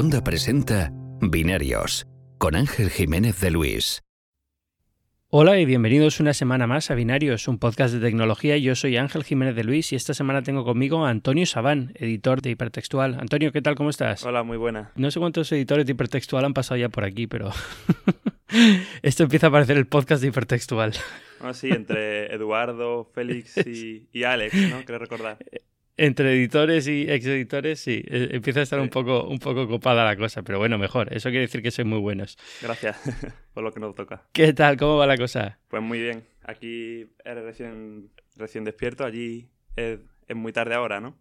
[0.00, 2.06] Onda presenta Binarios
[2.38, 4.02] con Ángel Jiménez de Luis.
[5.28, 8.56] Hola y bienvenidos una semana más a Binarios, un podcast de tecnología.
[8.56, 12.40] Yo soy Ángel Jiménez de Luis y esta semana tengo conmigo a Antonio Sabán, editor
[12.40, 13.18] de Hipertextual.
[13.20, 13.74] Antonio, ¿qué tal?
[13.74, 14.24] ¿Cómo estás?
[14.24, 14.90] Hola, muy buena.
[14.96, 17.50] No sé cuántos editores de Hipertextual han pasado ya por aquí, pero
[19.02, 20.94] esto empieza a parecer el podcast de Hipertextual.
[21.40, 24.82] Ah, sí, entre Eduardo, Félix y, y Alex, ¿no?
[24.82, 25.36] Quiero recordar.
[26.02, 30.16] Entre editores y exeditores, sí, e, empieza a estar un, poco, un poco copada la
[30.16, 31.12] cosa, pero bueno, mejor.
[31.12, 32.38] Eso quiere decir que sois muy buenos.
[32.62, 32.96] Gracias
[33.52, 34.22] por lo que nos toca.
[34.32, 34.78] ¿Qué tal?
[34.78, 35.58] ¿Cómo va la cosa?
[35.68, 36.24] Pues muy bien.
[36.42, 41.18] Aquí eres recién, recién despierto, allí es, es muy tarde ahora, ¿no?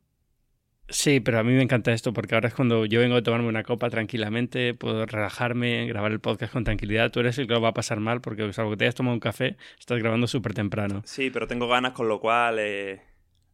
[0.88, 3.50] Sí, pero a mí me encanta esto porque ahora es cuando yo vengo a tomarme
[3.50, 7.12] una copa tranquilamente, puedo relajarme, grabar el podcast con tranquilidad.
[7.12, 9.14] Tú eres el que lo va a pasar mal porque, salvo que te hayas tomado
[9.14, 11.02] un café, estás grabando súper temprano.
[11.04, 13.02] Sí, pero tengo ganas, con lo cual eh,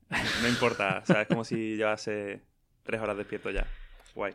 [0.09, 0.99] no importa.
[1.03, 2.41] O sea, es como si llevase
[2.83, 3.65] tres horas despierto ya.
[4.13, 4.33] Guay.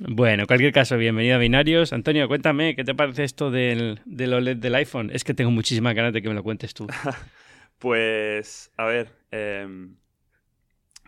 [0.00, 1.92] Bueno, en cualquier caso, bienvenido a Binarios.
[1.92, 5.10] Antonio, cuéntame, ¿qué te parece esto del, del OLED del iPhone?
[5.12, 6.86] Es que tengo muchísimas ganas de que me lo cuentes tú.
[7.78, 9.88] pues, a ver, eh,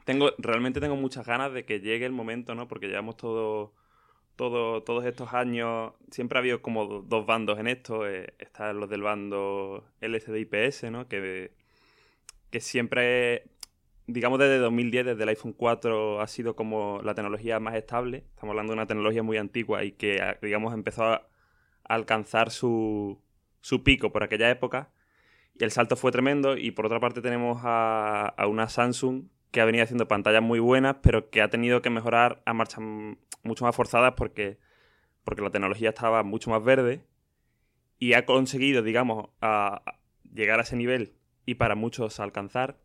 [0.05, 2.67] tengo, realmente tengo muchas ganas de que llegue el momento, ¿no?
[2.67, 3.75] Porque llevamos todo,
[4.35, 8.09] todo, todos estos años, siempre ha habido como dos bandos en esto.
[8.09, 11.07] Eh, están los del bando LCD IPS, ¿no?
[11.09, 11.53] Que,
[12.51, 13.45] que siempre,
[14.11, 18.25] digamos desde 2010, desde el iPhone 4, ha sido como la tecnología más estable.
[18.35, 21.29] Estamos hablando de una tecnología muy antigua y que, digamos, empezó a
[21.85, 23.21] alcanzar su,
[23.61, 24.91] su pico por aquella época.
[25.59, 26.57] Y el salto fue tremendo.
[26.57, 30.61] Y por otra parte tenemos a, a una Samsung que ha venido haciendo pantallas muy
[30.61, 32.81] buenas, pero que ha tenido que mejorar a marchas
[33.43, 34.59] mucho más forzadas porque,
[35.25, 37.05] porque la tecnología estaba mucho más verde
[37.99, 39.83] y ha conseguido, digamos, a
[40.33, 41.15] llegar a ese nivel
[41.47, 42.79] y para muchos alcanzar,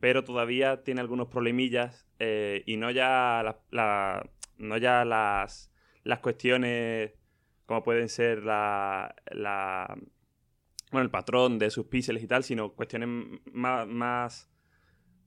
[0.00, 5.72] pero todavía tiene algunos problemillas eh, y no ya, la, no ya las,
[6.04, 7.12] las cuestiones
[7.66, 9.98] como pueden ser la, la,
[10.90, 13.08] bueno, el patrón de sus píxeles y tal, sino cuestiones
[13.52, 14.50] más, más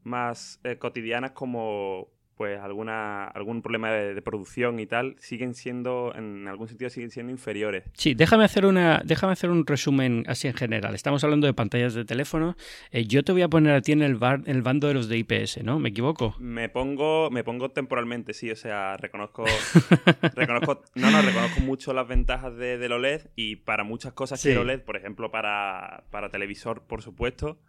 [0.04, 6.14] más eh, cotidianas como pues alguna algún problema de, de, producción y tal siguen siendo
[6.16, 7.84] en algún sentido siguen siendo inferiores.
[7.94, 10.96] Sí, déjame hacer una déjame hacer un resumen así en general.
[10.96, 12.56] Estamos hablando de pantallas de teléfono.
[12.92, 15.10] Eh, yo te voy a poner a ti en el bar, el bando de los
[15.10, 15.80] de IPS, ¿no?
[15.80, 16.36] ¿Me equivoco?
[16.40, 19.46] Me pongo me pongo temporalmente, sí, o sea, reconozco
[20.36, 24.50] reconozco no, no, reconozco mucho las ventajas de, del OLED y para muchas cosas sí.
[24.50, 27.60] quiero OLED, por ejemplo, para para televisor, por supuesto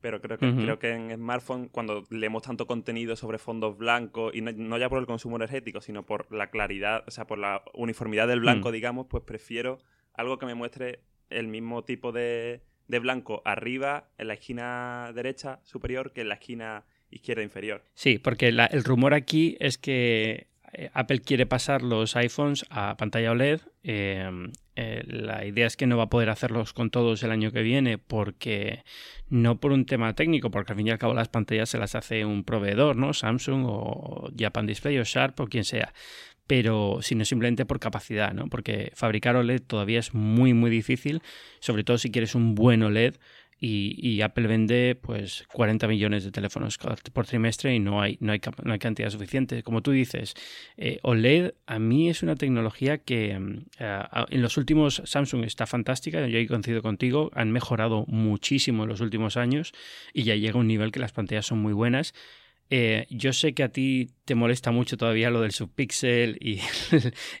[0.00, 0.62] pero creo que, uh -huh.
[0.62, 4.88] creo que en smartphone, cuando leemos tanto contenido sobre fondos blancos, y no, no, ya
[4.88, 8.68] por el consumo energético, sino por la claridad, o sea, por la uniformidad del blanco,
[8.68, 8.74] uh -huh.
[8.74, 9.78] digamos, pues prefiero
[10.14, 15.60] algo que me muestre el mismo tipo de, de blanco arriba, en la esquina derecha
[15.64, 17.82] superior, que en la esquina izquierda inferior.
[17.94, 22.96] Sí, porque la, el rumor aquí es que eh, Apple quiere pasar los iPhones a
[22.96, 23.60] pantalla OLED.
[23.88, 24.28] Eh,
[24.74, 27.62] eh, la idea es que no va a poder hacerlos con todos el año que
[27.62, 28.82] viene porque
[29.28, 31.94] no por un tema técnico, porque al fin y al cabo las pantallas se las
[31.94, 33.12] hace un proveedor, ¿no?
[33.12, 35.94] Samsung o Japan Display o Sharp o quien sea
[36.48, 38.48] pero sino simplemente por capacidad, ¿no?
[38.48, 41.22] Porque fabricar OLED todavía es muy muy difícil,
[41.60, 43.16] sobre todo si quieres un buen OLED
[43.58, 46.78] y, Apple vende pues 40 millones de teléfonos
[47.12, 48.40] por trimestre y no hay, no hay,
[48.78, 49.62] cantidad suficiente.
[49.62, 50.34] Como tú dices,
[50.76, 56.26] eh, OLED a mí es una tecnología que uh, en los últimos Samsung está fantástica,
[56.26, 59.72] yo he coincido contigo, han mejorado muchísimo en los últimos años
[60.12, 62.12] y ya llega a un nivel que las pantallas son muy buenas.
[62.68, 66.60] Eh, yo sé que a ti te molesta mucho todavía lo del subpixel y,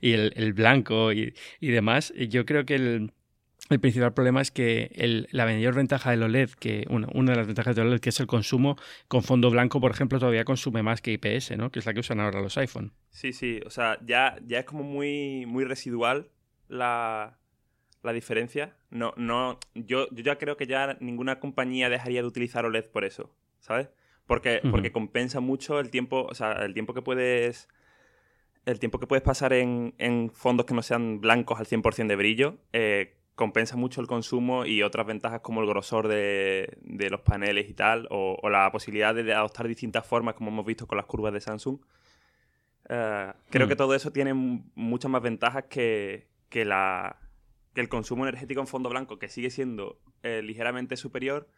[0.00, 2.14] el, blanco y, y demás.
[2.16, 3.12] Yo creo que el,
[3.68, 7.38] el principal problema es que el, la mayor ventaja del OLED, que una, una, de
[7.38, 8.76] las ventajas del OLED, que es el consumo
[9.08, 11.70] con fondo blanco, por ejemplo, todavía consume más que IPS, ¿no?
[11.70, 12.92] Que es la que usan ahora los iPhone.
[13.10, 16.28] Sí, sí, o sea, ya, ya es como muy, muy residual
[16.68, 17.38] la,
[18.02, 18.76] la diferencia.
[18.90, 23.04] No, no, yo, yo ya creo que ya ninguna compañía dejaría de utilizar OLED por
[23.04, 23.88] eso, ¿sabes?
[24.26, 24.70] Porque, uh -huh.
[24.70, 27.68] porque compensa mucho el tiempo, o sea, el tiempo que puedes
[28.66, 32.16] el tiempo que puedes pasar en, en fondos que no sean blancos al 100% de
[32.16, 37.20] brillo, eh, compensa mucho el consumo y otras ventajas como el grosor de, de los
[37.20, 40.96] paneles y tal, o, o, la posibilidad de adoptar distintas formas como hemos visto con
[40.96, 41.78] las curvas de Samsung.
[42.88, 43.68] Uh, creo mm.
[43.68, 47.18] que todo eso tiene muchas más ventajas que, que, la,
[47.74, 51.48] que el consumo energético en fondo blanco, que sigue siendo eh, ligeramente superior,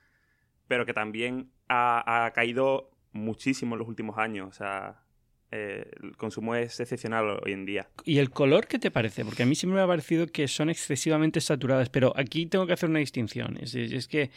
[0.66, 4.48] pero que también ha, ha, caído muchísimo en los últimos años.
[4.48, 5.04] O sea,
[5.50, 7.88] el consumo es excepcional hoy en día.
[8.04, 9.24] ¿Y el color qué te parece?
[9.24, 12.72] Porque a mí siempre me ha parecido que son excesivamente saturadas, pero aquí tengo que
[12.74, 13.56] hacer una distinción.
[13.60, 14.30] Es, es que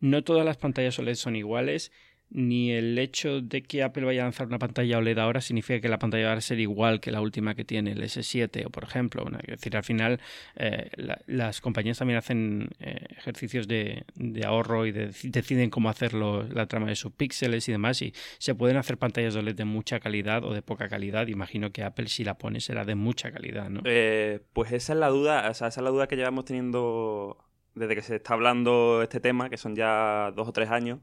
[0.00, 1.92] no todas las pantallas OLED son iguales
[2.34, 5.88] ni el hecho de que Apple vaya a lanzar una pantalla OLED ahora significa que
[5.88, 8.82] la pantalla va a ser igual que la última que tiene el S7 o por
[8.82, 9.24] ejemplo.
[9.38, 10.20] es decir, al final
[10.56, 10.90] eh,
[11.26, 14.04] las compañías también hacen eh, ejercicios de,
[14.44, 18.78] ahorro y deciden cómo hacerlo, la trama de sus píxeles y demás y se pueden
[18.78, 21.28] hacer pantallas OLED de mucha calidad o de poca calidad.
[21.28, 23.82] Imagino que Apple si la pone será de mucha calidad, ¿no?
[23.84, 27.38] Eh, pues esa es la duda, o sea, esa es la duda que llevamos teniendo
[27.76, 30.98] desde que se está hablando este tema, que son ya dos o tres años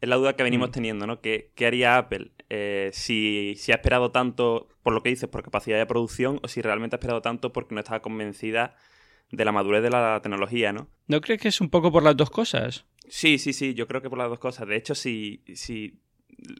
[0.00, 0.72] es la duda que venimos mm.
[0.72, 1.20] teniendo, ¿no?
[1.20, 5.78] ¿Qué, haría Apple eh, si, si, ha esperado tanto, por lo que dices, por capacidad
[5.78, 8.74] de producción, o si realmente ha esperado tanto porque no estaba convencida
[9.30, 10.88] de la madurez de la tecnología, ¿no?
[11.06, 12.86] ¿No crees que es un poco por las dos cosas?
[13.08, 14.66] Sí, sí, sí, yo creo que por las dos cosas.
[14.66, 16.00] De hecho, si, si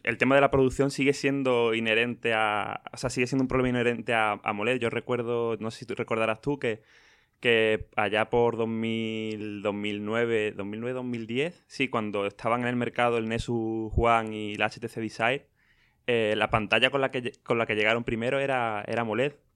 [0.02, 2.82] el tema de la producción sigue siendo inherente a...
[2.93, 4.79] O sea, sigue siendo un problema inherente a, a AMOLED.
[4.79, 6.82] Yo recuerdo, no sé si tú recordarás tú, que
[7.40, 13.93] que allá por 2000, 2009, 2009, 2010, sí, cuando estaban en el mercado el Nexus
[13.96, 15.49] One y la HTC Desire,
[16.06, 19.05] eh, la pantalla con la, que, con la que llegaron primero era, era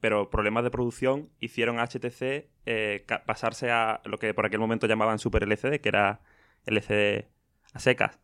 [0.00, 4.86] pero problemas de producción hicieron a HTC eh, pasarse a lo que por aquel momento
[4.86, 6.20] llamaban Super LCD, que era
[6.66, 7.26] LCD
[7.72, 8.20] a secas.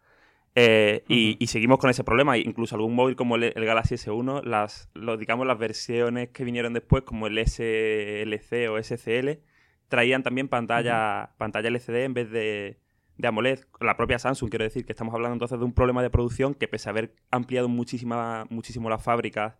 [0.61, 2.37] Eh, y, seguimos con ese problema.
[2.37, 7.29] Incluso algún móvil como el, Galaxy S1, las, digamos, las versiones que vinieron después, como
[7.29, 9.41] el SLC o SCL,
[9.89, 12.81] traían también pantalla, pantalla LCD en vez de,
[13.17, 13.61] de, AMOLED.
[13.81, 16.67] La propia Samsung, quiero decir, que estamos hablando entonces de un problema de producción que
[16.67, 19.55] pese a haber ampliado muchísima, muchísimo las fábricas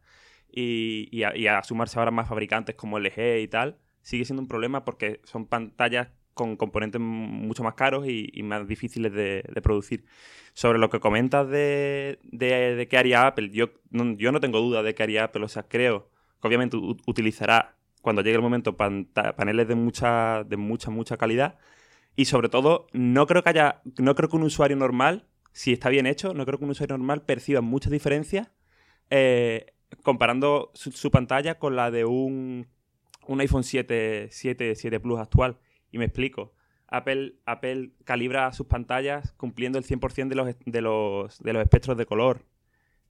[0.51, 4.85] y, y, a, sumarse ahora más fabricantes como LG y tal, sigue siendo un problema
[4.85, 10.05] porque son pantallas con componentes mucho más caros y, más difíciles de, producir.
[10.55, 14.85] Sobre lo que comentas de, de, qué haría Apple, yo no, yo no tengo duda
[14.85, 16.77] de qué haría Apple, o sea, creo que obviamente
[17.07, 21.59] utilizará cuando llegue el momento paneles de mucha, de mucha, mucha calidad.
[22.15, 25.89] Y sobre todo, no creo que haya, no creo que un usuario normal, si está
[25.89, 28.49] bien hecho, no creo que un usuario normal perciba muchas diferencias
[29.11, 32.69] eh, comparando su, pantalla con la de un,
[33.27, 35.59] un iPhone 7, 7, 7 Plus actual.
[35.91, 36.53] Y me explico.
[36.87, 41.97] Apple, Apple calibra sus pantallas cumpliendo el 100% de los, de, los, de los espectros
[41.97, 42.45] de color.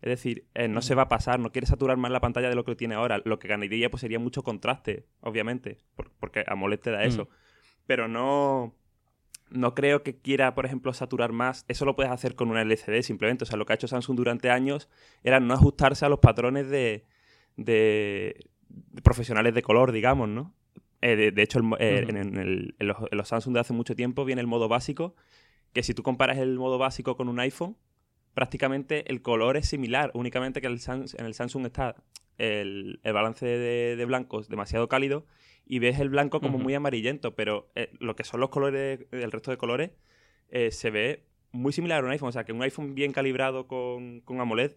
[0.01, 2.55] Es decir, eh, no se va a pasar, no quiere saturar más la pantalla de
[2.55, 3.21] lo que tiene ahora.
[3.25, 5.79] Lo que ganaría pues sería mucho contraste, obviamente,
[6.21, 7.25] porque AMOLED te da eso.
[7.25, 7.29] Mm.
[7.87, 8.75] Pero no,
[9.51, 11.65] no creo que quiera, por ejemplo, saturar más.
[11.69, 13.45] Eso lo puedes hacer con una LCD simplemente.
[13.45, 14.89] O sea, lo que ha hecho Samsung durante años
[15.25, 17.05] era no ajustarse a los patrones de,
[17.57, 18.49] de,
[19.03, 20.55] profesionales de color, digamos, ¿no?
[21.01, 24.47] Eh, de, hecho, eh, en, los, en los Samsung de hace mucho tiempo viene el
[24.47, 25.15] modo básico,
[25.73, 27.77] que si tú comparas el modo básico con un iPhone,
[28.35, 31.97] prácticamente el color es similar, únicamente que el en el Samsung está
[32.39, 35.27] el, balance de, blancos demasiado cálido
[35.67, 39.33] y ves el blanco como muy amarillento, pero eh, lo que son los colores, el
[39.33, 39.91] resto de colores,
[40.51, 42.31] eh, se ve muy similar a un iPhone.
[42.31, 44.77] O sea, que un iPhone bien calibrado con, con AMOLED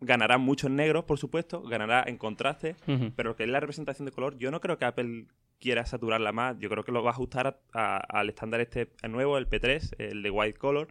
[0.00, 2.76] ganará mucho en negro, por supuesto, ganará en contraste,
[3.16, 5.26] pero lo que es la representación de color, yo no creo que Apple
[5.58, 6.58] quiera saturarla más.
[6.58, 10.30] Yo creo que lo va a ajustar al estándar este nuevo, el P3, el de
[10.30, 10.88] White Color,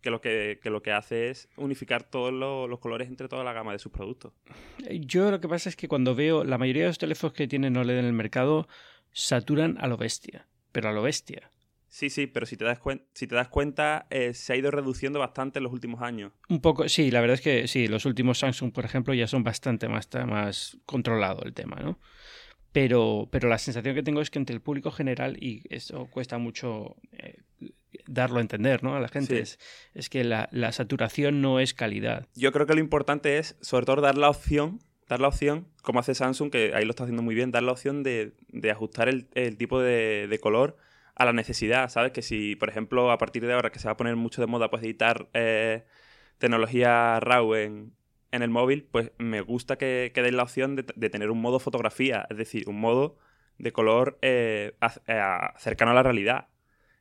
[0.00, 3.72] que lo que, lo que hace es unificar todos los, colores entre toda la gama
[3.72, 4.32] de sus productos.
[4.90, 7.76] Yo lo que pasa es que cuando veo la mayoría de los teléfonos que tienen
[7.76, 8.68] OLED en el mercado
[9.12, 11.50] saturan a lo bestia, pero a lo bestia.
[11.96, 12.78] Sí, sí, pero si te das,
[13.14, 16.30] si te das cuenta, eh, se ha ido reduciendo bastante en los últimos años.
[16.50, 19.42] Un poco, sí, la verdad es que sí, los últimos Samsung, por ejemplo, ya son
[19.42, 21.98] bastante más, más controlado el tema, ¿no?
[22.70, 26.36] Pero, pero la sensación que tengo es que entre el público general, y eso cuesta
[26.36, 27.38] mucho eh,
[28.06, 28.94] darlo a entender ¿no?
[28.94, 29.58] a la gente, es,
[29.94, 32.26] es, que la, saturación no es calidad.
[32.34, 36.00] Yo creo que lo importante es, sobre todo, dar la opción, dar la opción, como
[36.00, 38.34] hace Samsung, que ahí lo está haciendo muy bien, dar la opción de,
[38.70, 40.76] ajustar el, tipo de, color
[41.16, 42.12] a la necesidad, ¿sabes?
[42.12, 44.46] Que si, por ejemplo, a partir de ahora que se va a poner mucho de
[44.46, 45.84] moda, pues editar eh,
[46.38, 47.96] tecnología RAW en,
[48.36, 52.26] en el móvil, pues me gusta que, que la opción de, tener un modo fotografía,
[52.30, 53.18] es decir, un modo
[53.58, 55.22] de color eh, eh,
[55.58, 56.48] cercano a la realidad.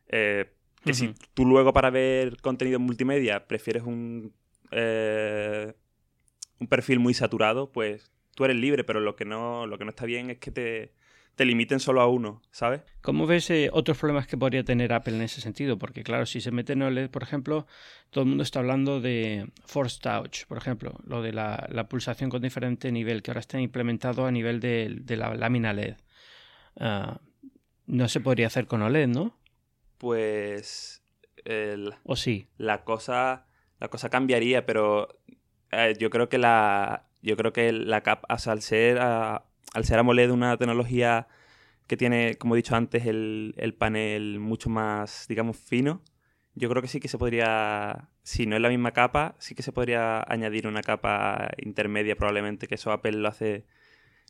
[0.08, 0.52] Eh,
[0.84, 4.36] que si tú luego para ver contenido multimedia prefieres un,
[4.72, 9.90] un perfil muy saturado, pues tú eres libre, pero lo que no, lo que no
[9.90, 10.94] está bien es que te,
[11.36, 12.82] te limiten solo a uno, ¿sabes?
[13.02, 15.78] ¿Cómo ves eh, otros problemas que podría tener Apple en ese sentido?
[15.78, 17.68] Porque claro, si se mete en OLED, por ejemplo,
[18.10, 22.42] todo el mundo está hablando de Force Touch, por ejemplo, lo de la, pulsación con
[22.42, 25.96] diferente nivel, que ahora está implementado a nivel de, la lámina LED.
[26.80, 27.20] Ah,
[27.86, 29.38] no se podría hacer con OLED, ¿no?
[29.98, 31.02] Pues...
[32.04, 32.48] ¿O sí?
[32.58, 33.46] La cosa,
[33.80, 35.20] la cosa cambiaría, pero
[35.72, 37.08] eh, yo creo que la...
[37.22, 39.00] Yo creo que la cap, al ser
[39.76, 41.28] al ser AMOLED una tecnología
[41.86, 46.02] que tiene, como he dicho antes, el, panel mucho más, digamos, fino
[46.56, 49.62] yo creo que sí que se podría, si no es la misma capa, sí que
[49.62, 53.66] se podría añadir una capa intermedia probablemente, que eso Apple lo hace,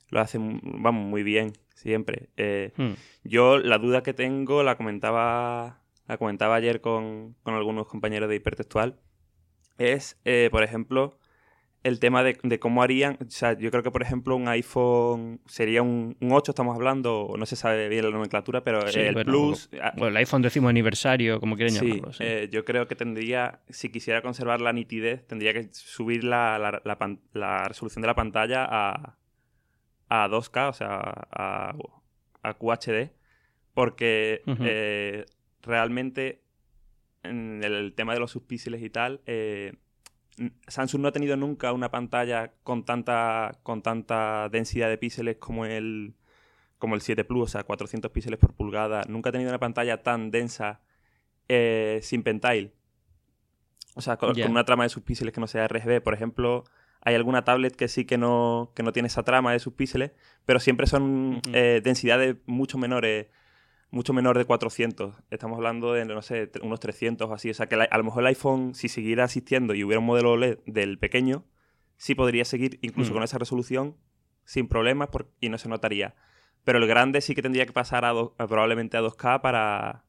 [0.09, 2.29] lo hace vamos, muy bien, siempre.
[2.35, 2.93] Eh, hmm.
[3.23, 8.37] Yo la duda que tengo la comentaba, la comentaba ayer con, con algunos compañeros de
[8.37, 8.99] hipertextual,
[9.77, 11.19] es, eh, por ejemplo,
[11.85, 15.83] el tema de, cómo harían, o sea, yo creo que por ejemplo un iPhone sería
[15.83, 19.69] un, 8, estamos hablando, no se sabe bien la nomenclatura, pero el Plus...
[19.79, 22.11] Ah, bueno, el iPhone décimo aniversario, como quieren llamarlo.
[22.11, 26.81] Sí, eh, yo creo que tendría, si quisiera conservar la nitidez, tendría que subir la,
[27.67, 29.19] resolución de la pantalla a,
[30.09, 31.75] a 2K, o sea, a,
[32.41, 33.11] a QHD,
[33.75, 35.25] porque eh,
[35.61, 36.41] realmente
[37.21, 39.21] en el tema de los subpíxeles y tal...
[39.27, 39.73] Eh,
[40.67, 45.65] Samsung no ha tenido nunca una pantalla con tanta, con tanta densidad de píxeles como
[45.65, 46.15] el,
[46.77, 49.03] como el 7 Plus, o sea, 400 píxeles por pulgada.
[49.07, 50.81] Nunca ha tenido una pantalla tan densa
[51.47, 52.73] eh, sin pentile.
[53.95, 56.01] O sea, con, una trama de subpíxeles que no sea RGB.
[56.01, 56.65] Por ejemplo,
[57.01, 60.11] hay alguna tablet que sí que no, que no tiene esa trama de subpíxeles,
[60.45, 63.27] pero siempre son eh, densidades mucho menores
[63.91, 65.15] mucho menor de 400.
[65.29, 67.49] Estamos hablando de, no sé, unos 300 o así.
[67.49, 70.31] O sea, que a lo mejor el iPhone, si siguiera asistiendo y hubiera un modelo
[70.31, 71.45] OLED del pequeño,
[71.97, 73.13] sí podría seguir incluso mm.
[73.13, 73.95] con esa resolución
[74.43, 76.15] sin problemas y no se notaría.
[76.63, 80.05] Pero el grande sí que tendría que pasar a, probablemente a 2K para,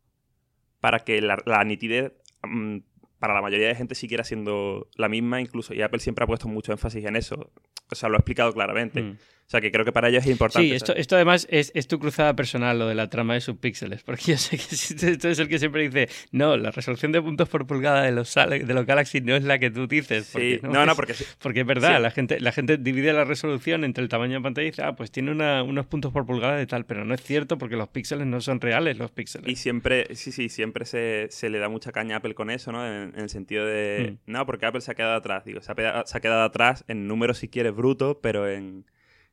[0.81, 2.79] para que la, nitidez mm,
[3.19, 5.75] para la mayoría de gente siquiera siendo la misma incluso.
[5.75, 7.53] Y Apple siempre ha puesto mucho énfasis en eso.
[7.91, 9.03] O sea, lo ha explicado claramente.
[9.03, 9.19] Mm.
[9.47, 10.69] O sea, que creo que para ellos es importante.
[10.69, 14.03] Sí, esto, esto además es, es, tu cruzada personal, lo de la trama de subpíxeles.
[14.03, 17.49] Porque yo sé que tú eres el que siempre dice, no, la resolución de puntos
[17.49, 20.27] por pulgada de los, de los Galaxy no es la que tú dices.
[20.27, 24.03] Sí, no, no, porque Porque es verdad, la, gente, la gente divide la resolución entre
[24.03, 26.85] el tamaño de pantalla y dice, ah, pues tiene unos puntos por pulgada de tal,
[26.85, 29.49] pero no es cierto porque los píxeles no son reales, los píxeles.
[29.49, 32.73] Y siempre, sí, sí, siempre se, se le da mucha caña a Apple con eso,
[32.73, 32.85] ¿no?
[32.85, 34.33] En, el sentido de, mm.
[34.33, 35.45] no, porque Apple se ha quedado atrás.
[35.45, 38.85] Digo, se ha, se ha quedado atrás en números si quieres bruto, pero en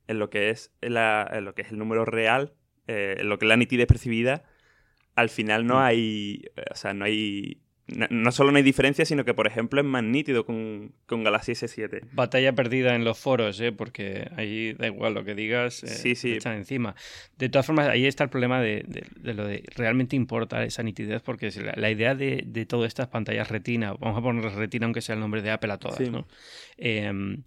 [0.07, 2.53] en lo que es, lo que es el número real,
[2.88, 4.43] eh, en lo que es la nitidez percibida,
[5.15, 5.81] al final no mm.
[5.81, 9.86] hay, o sea, no hay, no, solo no hay diferencia, sino que, por ejemplo, es
[9.86, 12.07] más nítido con, con Galaxy S7.
[12.13, 13.72] Batalla perdida en los foros, ¿eh?
[13.72, 16.33] porque ahí da igual lo que digas, eh, sí, sí.
[16.33, 16.95] echan encima.
[17.38, 18.86] De todas formas, ahí está el problema de,
[19.17, 23.50] de, lo de realmente importa esa nitidez, porque la, idea de, de todas estas pantallas
[23.50, 26.27] retina, vamos a poner retina aunque sea el nombre de Apple a todas, ¿no?
[26.77, 27.43] Em,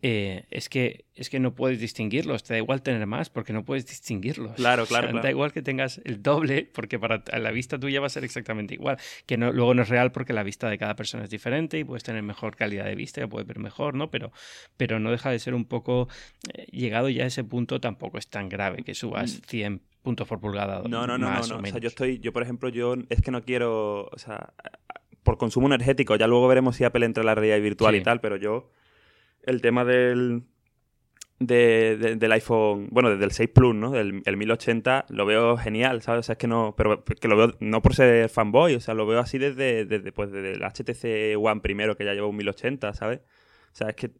[0.00, 2.44] eh, es, que, es que no puedes distinguirlos.
[2.44, 4.52] Te da igual tener más porque no puedes distinguirlos.
[4.52, 5.08] Claro, claro.
[5.22, 8.74] Da igual que tengas el doble porque para la vista tuya va a ser exactamente
[8.74, 8.98] igual.
[9.26, 11.84] Que no, luego no es real porque la vista de cada persona es diferente y
[11.84, 14.10] puedes tener mejor calidad de vista, y puedes ver mejor, ¿no?
[14.10, 14.30] Pero,
[14.76, 16.08] pero no deja de ser un poco.
[16.54, 19.80] Eh, llegado ya a ese punto, tampoco es tan grave que subas 100 mm.
[20.02, 20.82] puntos por pulgada.
[20.88, 21.40] No, no, no, no, no.
[21.40, 24.52] O, sea, yo estoy, yo por ejemplo, yo es que no quiero, o sea,
[25.24, 28.20] por consumo energético, ya luego veremos si Apple entra en la realidad virtual y tal,
[28.20, 28.70] pero yo
[29.48, 30.42] el tema del,
[31.38, 33.90] del iPhone, bueno, desde el 6 Plus, ¿no?
[33.90, 36.20] Del el 1080, lo veo genial, ¿sabes?
[36.20, 38.94] O sea, es que no, pero que lo veo no por ser fanboy, o sea,
[38.94, 42.36] lo veo así desde, desde, pues, desde el HTC One primero, que ya lleva un
[42.36, 43.20] 1080, ¿sabes?
[43.72, 44.10] O sea, es que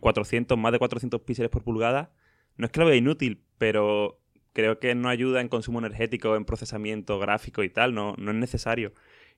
[0.00, 0.62] 400, mm, hmm.
[0.62, 2.12] más de 400 píxeles por pulgada,
[2.56, 4.20] no es que lo vea inútil, pero
[4.54, 8.36] creo que no ayuda en consumo energético, en procesamiento gráfico y tal, no, no es
[8.36, 8.92] necesario.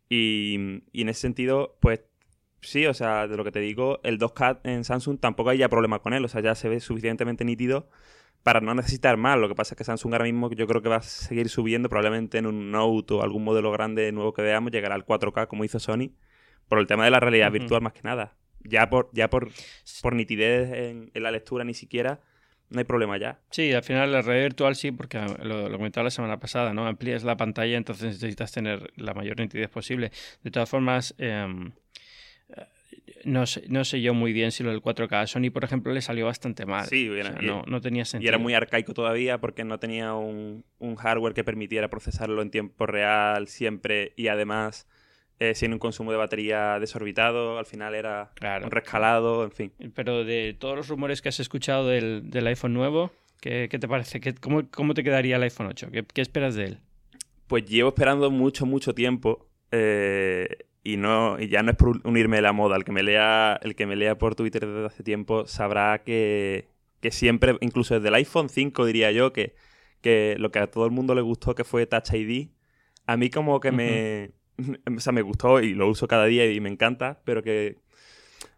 [0.08, 2.02] Y, y en ese sentido, pues
[2.66, 5.68] sí, o sea, de lo que te digo, el 2K en Samsung tampoco hay ya
[5.68, 7.88] problema con él, o sea, ya se ve suficientemente nítido
[8.44, 9.38] para no necesitar más.
[9.38, 11.88] Lo que pasa es que Samsung ahora mismo yo creo que va a seguir subiendo,
[11.88, 15.64] probablemente en un Note o algún modelo grande nuevo que veamos, llegará al 4K como
[15.64, 16.10] hizo Sony,
[16.68, 18.36] por el tema de la realidad virtual más que nada.
[18.62, 19.50] Ya por, ya por,
[20.02, 22.20] por nitidez en, la lectura ni siquiera
[22.70, 23.40] no hay problema ya.
[23.50, 26.86] Sí, al final la realidad virtual sí, porque lo, lo comentaba la semana pasada, ¿no?
[26.86, 30.10] Amplías la pantalla, entonces necesitas tener la mayor nitidez posible.
[30.42, 31.72] De todas formas, em,
[33.24, 35.92] no sé, no sé yo muy bien si lo del 4K a Sony, por ejemplo,
[35.92, 36.86] le salió bastante mal.
[36.86, 37.10] Sí,
[37.42, 38.26] no, no, tenía sentido.
[38.26, 40.64] Y era muy arcaico todavía porque no tenía un,
[40.96, 44.86] hardware que permitiera procesarlo en tiempo real siempre y además
[45.38, 47.58] eh, sin un consumo de batería desorbitado.
[47.58, 48.32] Al final era
[48.62, 49.72] un rescalado, en fin.
[49.94, 54.20] Pero de todos los rumores que has escuchado del, iPhone nuevo, ¿qué, te parece?
[54.20, 55.88] ¿Qué, cómo, cómo, te quedaría el iPhone 8?
[55.90, 56.78] ¿Qué, ¿Qué, esperas de él?
[57.46, 59.48] Pues llevo esperando mucho, mucho tiempo.
[59.70, 62.76] Eh, y no y ya no es por unirme a la moda.
[62.76, 66.68] El que me lea el que me lea por Twitter desde hace tiempo sabrá que,
[67.00, 69.54] que siempre incluso desde el iPhone 5 diría yo que,
[70.02, 72.50] que lo que a todo el mundo le gustó que fue Touch ID
[73.06, 74.32] a mí como que me
[74.96, 77.78] o sea me gustó y lo uso cada día y me encanta pero que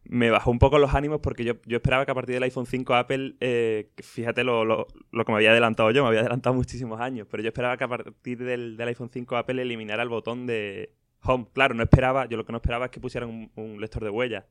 [0.08, 2.66] me bajó un poco los ánimos porque yo, yo esperaba que a partir del iPhone
[2.66, 6.54] 5 Apple, eh, fíjate lo, lo, lo, que me había adelantado yo, me había adelantado
[6.54, 10.08] muchísimos años, pero yo esperaba que a partir del, del iPhone 5 Apple eliminara el
[10.08, 10.92] botón de
[11.26, 11.46] Home.
[11.52, 14.44] Claro, no esperaba, yo lo que no esperaba es que pusieran un, lector de huellas.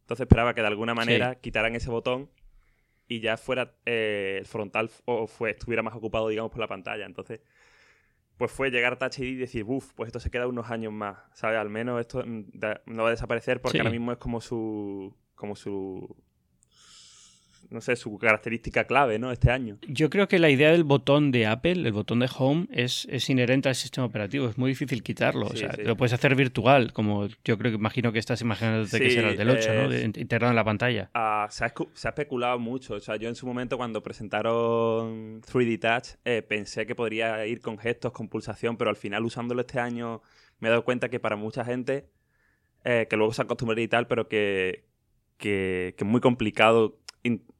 [0.00, 2.30] Entonces esperaba que de alguna manera quitaran ese botón
[3.08, 7.04] y ya fuera eh, el frontal o fue, estuviera más ocupado, digamos, por la pantalla.
[7.04, 7.40] Entonces,
[8.38, 10.92] pues fue llegar a Touch ID y decir, uff, pues esto se queda unos años
[10.92, 11.58] más, ¿sabes?
[11.58, 12.44] Al menos esto mm,
[12.86, 16.16] no va a desaparecer porque ahora mismo es como su, como su
[17.70, 19.30] no sé, su característica clave, ¿no?
[19.30, 19.78] Este año.
[19.86, 23.28] Yo creo que la idea del botón de Apple, el botón de Home, es, es
[23.28, 24.48] inherente al sistema operativo.
[24.48, 25.46] Es muy difícil quitarlo.
[25.46, 29.10] o sea, lo puedes hacer virtual, como yo creo que imagino que estás imaginándote que
[29.10, 29.94] será el del 8, ¿no?
[29.94, 31.10] integrado en la pantalla.
[31.14, 32.94] Ah, se, ha, especulado mucho.
[32.94, 37.60] O sea, yo en su momento cuando presentaron 3D Touch eh, pensé que podría ir
[37.60, 40.22] con gestos, con pulsación, pero al final usándolo este año
[40.58, 42.08] me he dado cuenta que para mucha gente,
[42.84, 44.86] eh, que luego se acostumbraría y tal, pero que,
[45.36, 46.98] que, que es muy complicado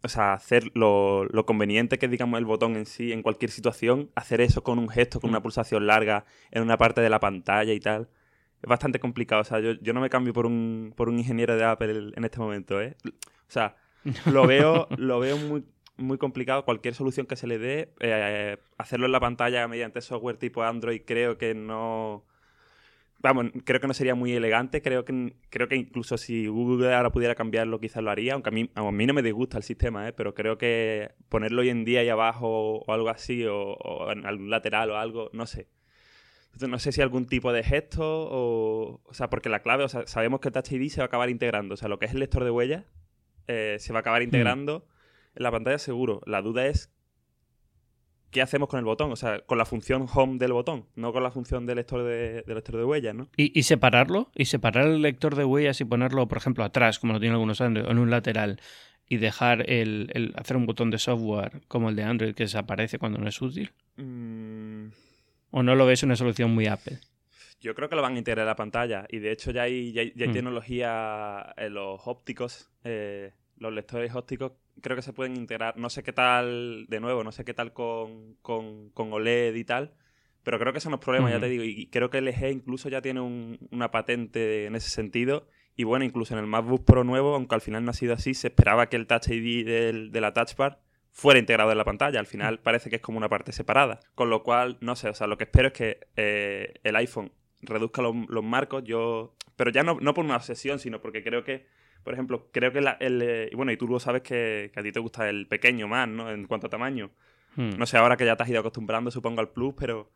[0.03, 4.11] o sea, hacer lo, conveniente que es, digamos, el botón en sí, en cualquier situación,
[4.15, 5.43] hacer eso con un gesto, con una mm.
[5.43, 8.09] pulsación larga, en una parte de la pantalla y tal,
[8.63, 9.43] es bastante complicado.
[9.43, 12.39] O sea, yo, no me cambio por un, por un ingeniero de Apple en este
[12.39, 12.97] momento, ¿eh?
[13.05, 13.77] O sea,
[14.27, 15.65] lo veo, lo veo muy,
[15.97, 16.65] muy complicado.
[16.65, 21.03] Cualquier solución que se le dé, eh, hacerlo en la pantalla mediante software tipo Android,
[21.05, 22.25] creo que no
[23.21, 24.81] Vamos, creo que no sería muy elegante.
[24.81, 28.35] Creo que, creo que incluso si Google ahora pudiera cambiarlo, quizás lo haría.
[28.35, 30.13] Aunque a mí, a mí no me disgusta el sistema, ¿eh?
[30.13, 34.51] pero creo que ponerlo hoy en día ahí abajo o algo así, o, en algún
[34.51, 35.69] lateral o algo, no sé.
[36.47, 39.01] Entonces, no sé si algún tipo de gesto o.
[39.05, 41.29] O sea, porque la clave, o sea, sabemos que Touch ID se va a acabar
[41.29, 41.75] integrando.
[41.75, 42.85] O sea, lo que es el lector de huellas
[43.49, 44.25] eh, se va a acabar mm.
[44.25, 44.87] integrando
[45.35, 46.21] en la pantalla seguro.
[46.25, 46.93] La duda es
[48.30, 49.12] ¿qué hacemos con el botón?
[49.12, 52.44] O sea, con la función home del botón, no con la función del lector de,
[52.47, 53.28] lector de huellas, ¿no?
[53.37, 54.30] ¿Y, separarlo?
[54.35, 57.61] ¿Y separar el lector de huellas y ponerlo, por ejemplo, atrás, como lo tienen algunos
[57.61, 58.61] Android, o en un lateral,
[59.08, 63.18] y dejar el, hacer un botón de software como el de Android que desaparece cuando
[63.18, 63.73] no es útil?
[63.97, 64.88] Mm.
[65.50, 67.00] ¿O no lo ves una solución muy Apple?
[67.61, 69.92] Yo creo que lo van a integrar en la pantalla y de hecho ya hay,
[69.92, 70.32] ya hay, mm.
[70.32, 75.77] tecnología en los ópticos, eh, los lectores ópticos creo que se pueden integrar.
[75.77, 79.65] No sé qué tal, de nuevo, no sé qué tal con, con, con OLED y
[79.65, 79.95] tal,
[80.43, 81.65] pero creo que eso no es problema, ya te digo.
[81.65, 85.49] Y creo que LG incluso ya tiene una patente en ese sentido.
[85.76, 88.35] Y bueno, incluso en el MacBook Pro nuevo, aunque al final no ha sido así,
[88.35, 90.80] se esperaba que el Touch ID del, de la Touch Bar
[91.11, 92.19] fuera integrado en la pantalla.
[92.19, 94.00] Al final parece que es como una parte separada.
[94.15, 97.32] Con lo cual, no sé, o sea, lo que espero es que eh, el iPhone
[97.61, 98.82] reduzca los, los marcos.
[98.85, 99.37] Yo.
[99.54, 101.67] Pero ya no, no por una obsesión, sino porque creo que
[102.04, 103.23] por ejemplo, creo que el...
[103.23, 106.30] Eh, bueno, y tú lo sabes que, a ti te gusta el pequeño más, ¿no?
[106.30, 107.11] En cuanto a tamaño.
[107.56, 107.71] Hmm.
[107.78, 110.11] No sé, ahora que ya te has ido acostumbrando, supongo, al Plus, pero...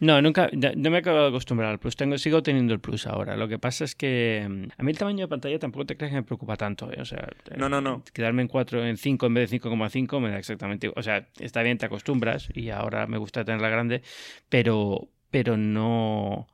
[0.00, 1.94] No, nunca, no me he acabado de acostumbrar al Plus.
[1.94, 3.36] Tengo, sigo teniendo el Plus ahora.
[3.36, 6.10] Lo que pasa es que mm, a mí el tamaño de pantalla tampoco te crees
[6.10, 6.90] que me preocupa tanto.
[6.92, 7.00] ¿eh?
[7.00, 8.02] O sea, no, no, no.
[8.12, 10.90] Quedarme en 4, en 5 en vez de 5,5 me da exactamente.
[10.94, 14.02] O sea, está bien, te acostumbras y ahora me gusta tenerla grande,
[14.48, 16.48] pero, pero no.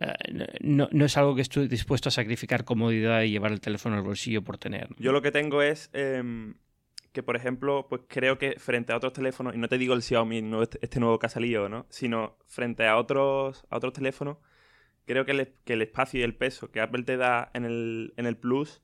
[0.00, 3.96] Eh, no, no, es algo que estoy dispuesto a sacrificar comodidad y llevar el teléfono
[3.96, 4.88] al bolsillo por tener.
[4.98, 6.54] Yo lo que tengo es em,
[7.12, 10.02] que, por ejemplo, pues creo que frente a otros teléfonos, y no te digo el
[10.02, 10.42] Xiaomi,
[10.80, 11.86] este, nuevo que ha salido, ¿no?
[11.90, 14.38] Sino frente a otros, a otros teléfonos,
[15.04, 18.14] creo que el, que el espacio y el peso que Apple te da en el,
[18.16, 18.82] en el Plus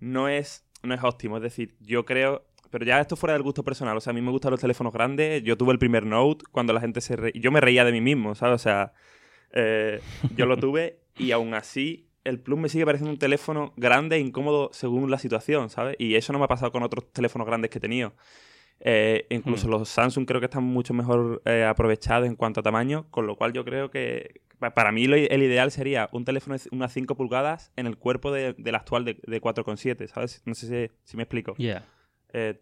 [0.00, 1.38] no es, no es óptimo.
[1.38, 3.96] Es decir, yo creo pero ya esto fuera del gusto personal.
[3.96, 5.44] O sea, a mí me gustan los teléfonos grandes.
[5.44, 7.40] Yo tuve el primer Note cuando la gente se reía.
[7.40, 8.56] Yo me reía de mí mismo, ¿sabes?
[8.56, 8.94] O sea,
[9.54, 10.00] eh,
[10.36, 14.18] yo lo tuve y aún así el Plus me sigue pareciendo un teléfono grande e
[14.18, 15.94] incómodo según la situación, ¿sabes?
[15.98, 18.14] Y eso no me ha pasado con otros teléfonos grandes que he tenido.
[18.80, 19.70] Eh, incluso hmm.
[19.70, 23.36] los Samsung creo que están mucho mejor eh, aprovechados en cuanto a tamaño, con lo
[23.36, 24.40] cual yo creo que
[24.74, 28.74] para mí el ideal sería un teléfono de unas 5 pulgadas en el cuerpo del
[28.74, 30.42] actual de, 4,7, ¿sabes?
[30.46, 31.54] No sé si, me explico.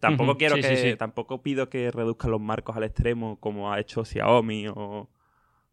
[0.00, 4.66] tampoco quiero que, tampoco pido que reduzcan los marcos al extremo como ha hecho Xiaomi
[4.68, 5.08] o,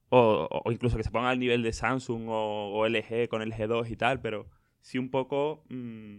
[0.10, 3.96] o, incluso que se ponga al nivel de Samsung o, LG con el G2 y
[3.96, 4.48] tal, pero
[4.82, 6.18] sí un poco mm,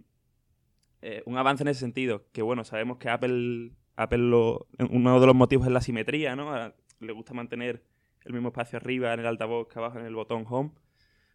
[1.03, 2.27] eh, un avance en ese sentido.
[2.33, 6.73] Que bueno, sabemos que Apple, Apple lo, uno de los motivos es la simetría, ¿no?
[7.01, 7.83] le gusta mantener
[8.25, 10.73] el mismo espacio arriba en el altavoz que abajo en el botón Home.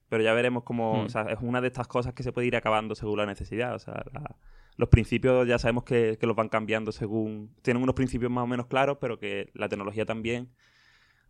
[0.08, 2.56] Pero ya veremos cómo, o sea, es una de estas cosas que se puede ir
[2.56, 3.74] acabando según la necesidad.
[3.74, 4.06] O sea,
[4.78, 7.56] los principios ya sabemos que, que los van cambiando según...
[7.64, 10.52] Tienen unos principios más o menos claros, pero que la tecnología también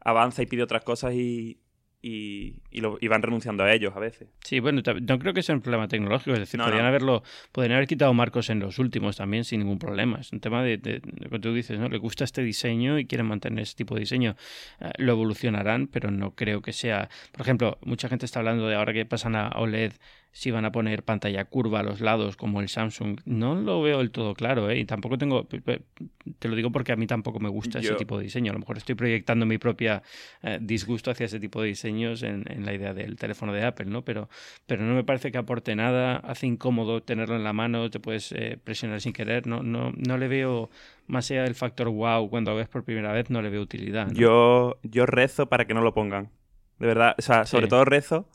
[0.06, 1.58] avanza y pide otras cosas y,
[2.02, 4.30] y, lo, van renunciando a ellos a veces.
[4.44, 7.88] Sí, bueno, no creo que sea un problema tecnológico, es decir, podrían haberlo, podrían haber
[7.88, 10.20] quitado marcos en los últimos también sin ningún problema.
[10.20, 11.90] Es un tema de, de, que tú dices, ¿no?
[11.90, 14.36] Le gusta este diseño y quieren mantener ese tipo de diseño.
[14.80, 17.10] Eh, lo evolucionarán, pero no creo que sea.
[17.32, 19.94] Por ejemplo, mucha gente está hablando de ahora que pasan a OLED
[20.36, 23.22] si van a poner pantalla curva a los lados como el Samsung.
[23.24, 24.80] No lo veo del todo claro, ¿eh?
[24.80, 25.48] Y tampoco tengo...
[25.48, 28.52] Te lo digo porque a mí tampoco me gusta ese tipo de diseño.
[28.52, 30.04] A lo mejor estoy proyectando mi propia
[30.44, 34.04] eh, disgusto hacia ese tipo de diseños en, la idea del teléfono de Apple, ¿no?
[34.04, 34.28] Pero,
[34.66, 36.18] pero no me parece que aporte nada.
[36.18, 39.48] Hace incómodo tenerlo en la mano, te puedes eh, presionar sin querer.
[39.48, 40.70] No, no, no le veo
[41.08, 44.12] más allá del factor wow, cuando lo ves por primera vez, no le veo utilidad.
[44.12, 46.30] Yo, yo rezo para que no lo pongan.
[46.78, 48.28] De verdad, o sea, sobre todo rezo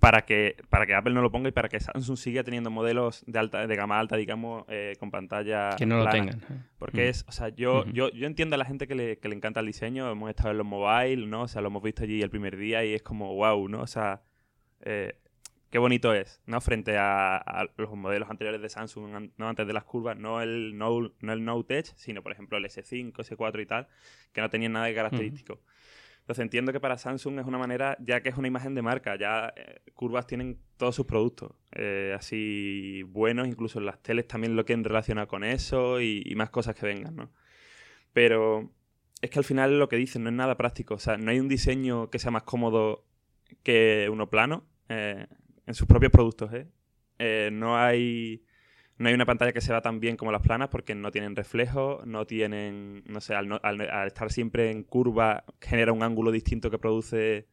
[0.00, 3.24] para que, para que Apple no lo ponga y para que Samsung siga teniendo modelos
[3.26, 6.40] de alta de gama alta, digamos, eh, con pantalla que no lo tengan.
[6.78, 7.08] Porque mm.
[7.08, 9.60] es, o sea, yo, yo, yo entiendo a la gente que le, que le encanta
[9.60, 11.42] el diseño, hemos estado en los mobile, ¿no?
[11.42, 13.80] O sea, lo hemos visto allí el primer día y es como, wow, ¿no?
[13.80, 14.22] O sea,
[14.82, 15.16] eh,
[15.70, 16.60] qué bonito es, ¿no?
[16.60, 21.12] Frente a, los modelos anteriores de Samsung, no antes de las curvas, no el, no,
[21.18, 23.88] no el Note Edge, sino, por ejemplo, el S5, S4 y tal,
[24.32, 25.60] que no tenían nada de característico.
[26.28, 29.16] Entonces entiendo que para Samsung es una manera, ya que es una imagen de marca,
[29.16, 34.54] ya eh, curvas tienen todos sus productos, eh, así buenos, incluso en las teles también
[34.54, 37.30] lo quieren relacionar con eso y, más cosas que vengan, ¿no?
[38.12, 38.70] Pero
[39.22, 41.40] es que al final lo que dicen no es nada práctico, o sea, no hay
[41.40, 43.06] un diseño que sea más cómodo
[43.62, 45.26] que uno plano eh,
[45.66, 47.48] en sus propios productos, ¿eh?
[47.52, 48.44] no hay
[48.98, 51.36] no hay una pantalla que se vea tan bien como las planas porque no tienen
[51.36, 56.70] reflejo, no tienen, no sé, al, al, estar siempre en curva genera un ángulo distinto
[56.70, 57.46] que produce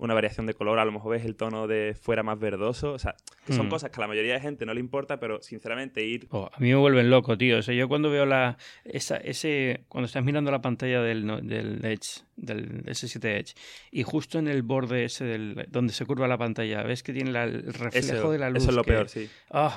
[0.00, 2.98] una variación de color, a lo mejor ves el tono de fuera más verdoso, o
[2.98, 3.70] sea, que son hmm.
[3.70, 6.26] cosas que a la mayoría de gente no le importa, pero sinceramente ir...
[6.30, 9.84] Oh, a mí me vuelven loco, tío, o sea, yo cuando veo la, esa, ese,
[9.88, 13.54] cuando estás mirando la pantalla del, del Edge, del S7 Edge,
[13.90, 17.38] y justo en el borde ese del, donde se curva la pantalla, ves que tiene
[17.38, 18.62] el reflejo de la luz.
[18.62, 19.28] Eso es lo peor, sí.
[19.50, 19.70] Oh,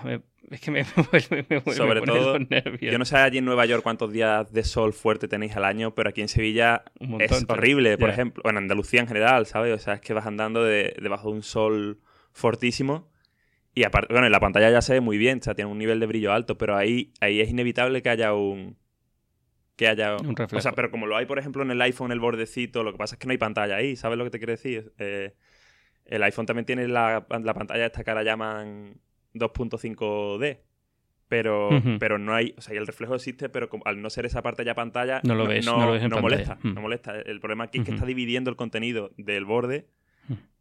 [0.52, 2.38] es que me, vuelve, me vuelve Sobre todo,
[2.80, 5.96] yo no sé allí en Nueva York cuántos días de sol fuerte tenéis al año,
[5.96, 6.84] pero aquí en Sevilla
[7.20, 8.44] es horrible, por ejemplo.
[8.44, 9.74] Bueno, en Andalucía en general, ¿sabes?
[9.74, 12.00] O sea, es que vas andando debajo de un sol
[12.32, 13.10] fortísimo
[13.76, 15.78] y aparte, bueno, en la pantalla ya se ve muy bien, o sea, tiene un
[15.78, 18.78] nivel de brillo alto, pero ahí, ahí es inevitable que haya un...
[19.76, 20.60] Que haya un reflejo.
[20.60, 23.00] O sea, pero como lo hay, por ejemplo, en el iPhone, el bordecito, lo que
[23.00, 24.94] pasa es que no hay pantalla ahí, ¿sabes lo que te quiero decir?
[25.00, 25.34] Eh,
[26.06, 29.00] el iPhone también tiene la, la pantalla esta que llaman
[29.34, 30.60] 2.5D.
[31.30, 31.70] Pero,
[32.00, 34.76] pero no hay, o sea, el reflejo existe, pero al no ser esa parte ya
[34.76, 37.20] pantalla, no lo ves, no, lo ves en molesta, no molesta.
[37.20, 39.88] El problema aquí es que está dividiendo el contenido del borde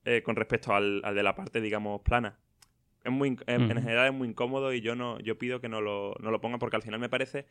[0.07, 2.39] eh, con respecto al, de la parte, digamos, plana.
[3.05, 6.15] Es muy, en, general es muy incómodo y yo no, yo pido que no lo,
[6.21, 7.47] no lo pongan porque al final me parece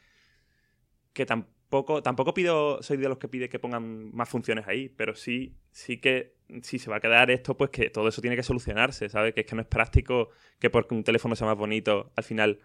[1.14, 5.16] que tampoco, tampoco pido, soy de los que pide que pongan más funciones ahí, pero
[5.16, 8.44] sí, sí que si se va a quedar esto, pues que todo eso tiene que
[8.44, 9.34] solucionarse, ¿sabes?
[9.34, 12.60] Que es que no es práctico que porque un teléfono sea más bonito, al final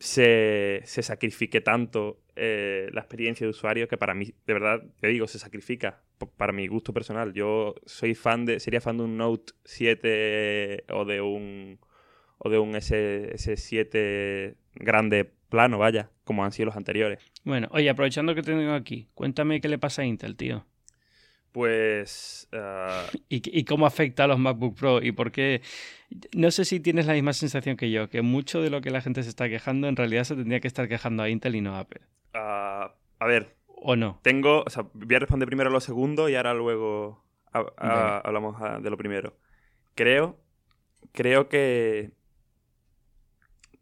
[0.00, 5.26] se, sacrifique tanto eh, la experiencia de usuario que para mí, de verdad, te digo,
[5.26, 6.02] se sacrifica
[6.36, 7.34] para mi gusto personal.
[7.34, 11.78] Yo soy fan de, sería fan de un Note 7 o de un
[12.38, 17.18] o de un S, S7 grande plano, vaya, como han sido los anteriores.
[17.44, 20.64] Bueno, oye, aprovechando que te tengo aquí, cuéntame qué le pasa a Intel, tío.
[21.52, 22.48] Pues...
[22.52, 25.02] Ah, ¿Y, cómo afecta a los MacBook Pro?
[25.02, 25.60] ¿Y por qué?
[26.34, 29.00] No sé si tienes la misma sensación que yo, que mucho de lo que la
[29.00, 31.74] gente se está quejando en realidad se tendría que estar quejando a Intel y no
[31.76, 32.02] a Apple.
[32.34, 33.56] Ah, a ver.
[33.66, 34.20] ¿O no?
[34.22, 34.62] Tengo...
[34.66, 39.36] O sea, voy a responder primero lo segundo y ahora luego hablamos de lo primero.
[39.94, 40.38] Creo...
[41.12, 42.12] Creo que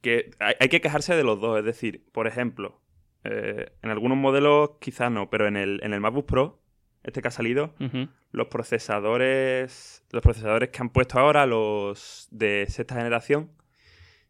[0.01, 1.59] que hay, que quejarse de los dos.
[1.59, 2.81] Es decir, por ejemplo,
[3.25, 6.61] eh, en algunos modelos quizás no, pero en el, en el MacBook Pro,
[7.03, 7.75] este que ha salido,
[8.33, 10.05] los procesadores.
[10.11, 13.51] Los procesadores que han puesto ahora, los de sexta generación,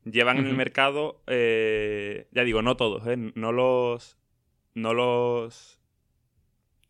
[0.05, 1.23] llevan en el mercado.
[1.27, 4.19] Eh, ya digo, no todos, eh, no los.
[4.75, 5.81] No los.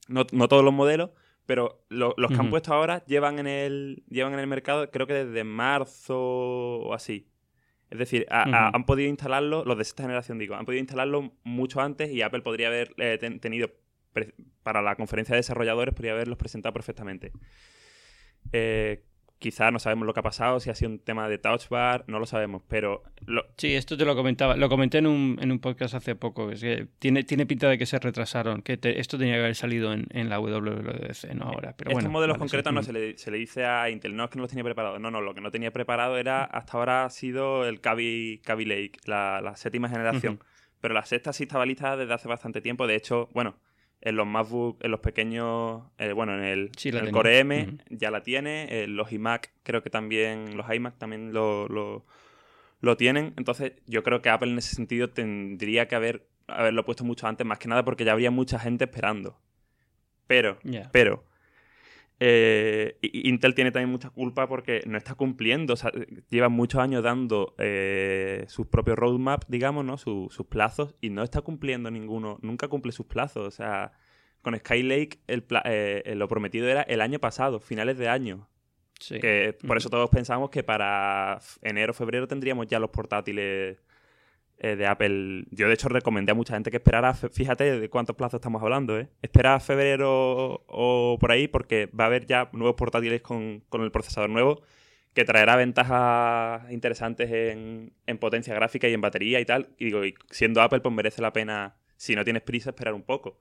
[0.08, 1.10] No, todos los modelos,
[1.44, 4.04] pero los que han puesto ahora llevan en el.
[4.08, 7.30] Llevan en el mercado, creo que desde marzo o así.
[7.90, 12.10] Es decir, han podido instalarlo, los de esta generación digo, han podido instalarlo mucho antes
[12.10, 13.70] y Apple podría haber eh, tenido,
[14.62, 17.32] para la conferencia de desarrolladores, podría haberlos presentado perfectamente.
[18.52, 19.04] Eh,
[19.38, 22.04] Quizá no sabemos lo que ha pasado, si ha sido un tema de touch bar,
[22.08, 23.04] no lo sabemos, pero...
[23.56, 26.60] Sí, esto te lo comentaba, lo comenté en un, en un podcast hace poco, es
[26.60, 30.06] que tiene, tiene pinta de que se retrasaron, que esto tenía que haber salido en,
[30.10, 33.64] en la WWDC, no ahora, pero Estos modelos concretos no se le, se le, dice
[33.64, 35.70] a Intel, no es que no los tenía preparados, no, no, lo que no tenía
[35.72, 40.40] preparado era, hasta ahora ha sido el Kaby, Lake, la, séptima generación,
[40.80, 43.56] pero la sexta sí estaba lista desde hace bastante tiempo, de hecho, bueno
[44.00, 46.70] en los MacBook, en los pequeños, eh, bueno, en el,
[47.10, 51.66] Core M ya la tiene, los iMac creo que también, los iMac también lo,
[52.80, 53.34] lo, tienen.
[53.36, 57.46] Entonces yo creo que Apple en ese sentido tendría que haber, haberlo puesto mucho antes,
[57.46, 59.38] más que nada porque ya habría mucha gente esperando.
[60.26, 60.58] Pero,
[60.92, 61.24] pero,
[62.20, 65.92] eh, Intel tiene también mucha culpa porque no está cumpliendo, o sea,
[66.28, 69.98] lleva muchos años dando eh, sus propios roadmap, digamos, ¿no?
[69.98, 73.92] sus plazos y no está cumpliendo ninguno, nunca cumple sus plazos, o sea,
[74.42, 78.48] con Skylake el eh, lo prometido era el año pasado, finales de año.
[78.98, 79.20] Sí.
[79.20, 83.78] Que por eso todos pensamos que para enero febrero tendríamos ya los portátiles
[84.60, 85.44] eh, de Apple.
[85.52, 88.98] Yo, de hecho, recomendé a mucha gente que esperara, fíjate de cuántos plazos estamos hablando,
[88.98, 89.08] ¿eh?
[89.22, 94.30] Espera febrero o, por ahí, porque va a haber ya nuevos portátiles con, el procesador
[94.30, 94.62] nuevo
[95.14, 99.68] que traerá ventajas interesantes en, potencia gráfica y en batería y tal.
[99.78, 103.40] Y digo, siendo Apple, pues merece la pena, si no tienes prisa, esperar un poco.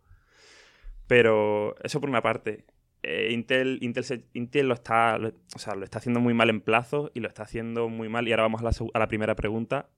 [1.07, 2.65] Pero eso por una parte.
[3.01, 6.61] Eh, Intel, Intel, Intel lo está, lo, o sea, lo está haciendo muy mal en
[6.61, 8.27] plazos y lo está haciendo muy mal.
[8.27, 9.89] Y ahora vamos a la, a la primera pregunta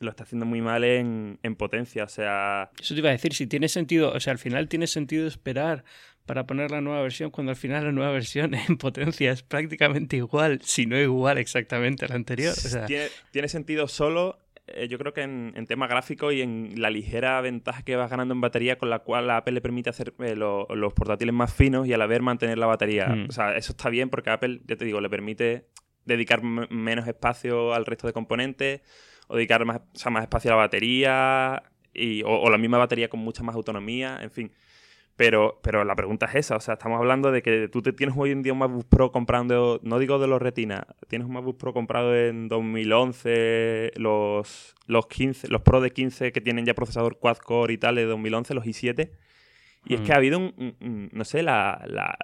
[0.00, 2.70] lo está haciendo muy mal en, potencia, o sea...
[2.80, 5.84] Eso te iba a decir, si tiene sentido, o sea, al final tiene sentido esperar
[6.26, 10.16] para poner la nueva versión cuando al final la nueva versión en potencia es prácticamente
[10.16, 12.54] igual, si no igual exactamente a la anterior.
[12.86, 17.82] tiene, sentido solo, eh, yo creo que en, tema gráfico y en la ligera ventaja
[17.82, 20.92] que vas ganando en batería con la cual la Apple le permite hacer eh, los
[20.92, 23.08] portátiles más finos y a la vez mantener la batería.
[23.08, 23.26] Hmm.
[23.30, 25.66] O sea, eso está bien porque Apple, ya te digo, le permite
[26.04, 28.80] dedicar menos espacio al resto de componentes
[29.28, 31.62] o dedicar más, más espacio a la batería
[31.94, 34.52] y, o, la misma batería con mucha más autonomía, en fin.
[35.16, 38.14] Pero, pero la pregunta es esa, o sea, estamos hablando de que tú te tienes
[38.16, 41.58] hoy en día un MacBook Pro comprando, no digo de los Retina, tienes un MacBook
[41.58, 47.18] Pro comprado en 2011, los, los 15, los Pro de 15 que tienen ya procesador
[47.18, 49.10] quad-core y tal de 2011, los i7,
[49.86, 50.12] y es que mm.
[50.12, 52.16] ha habido un, no sé, la, la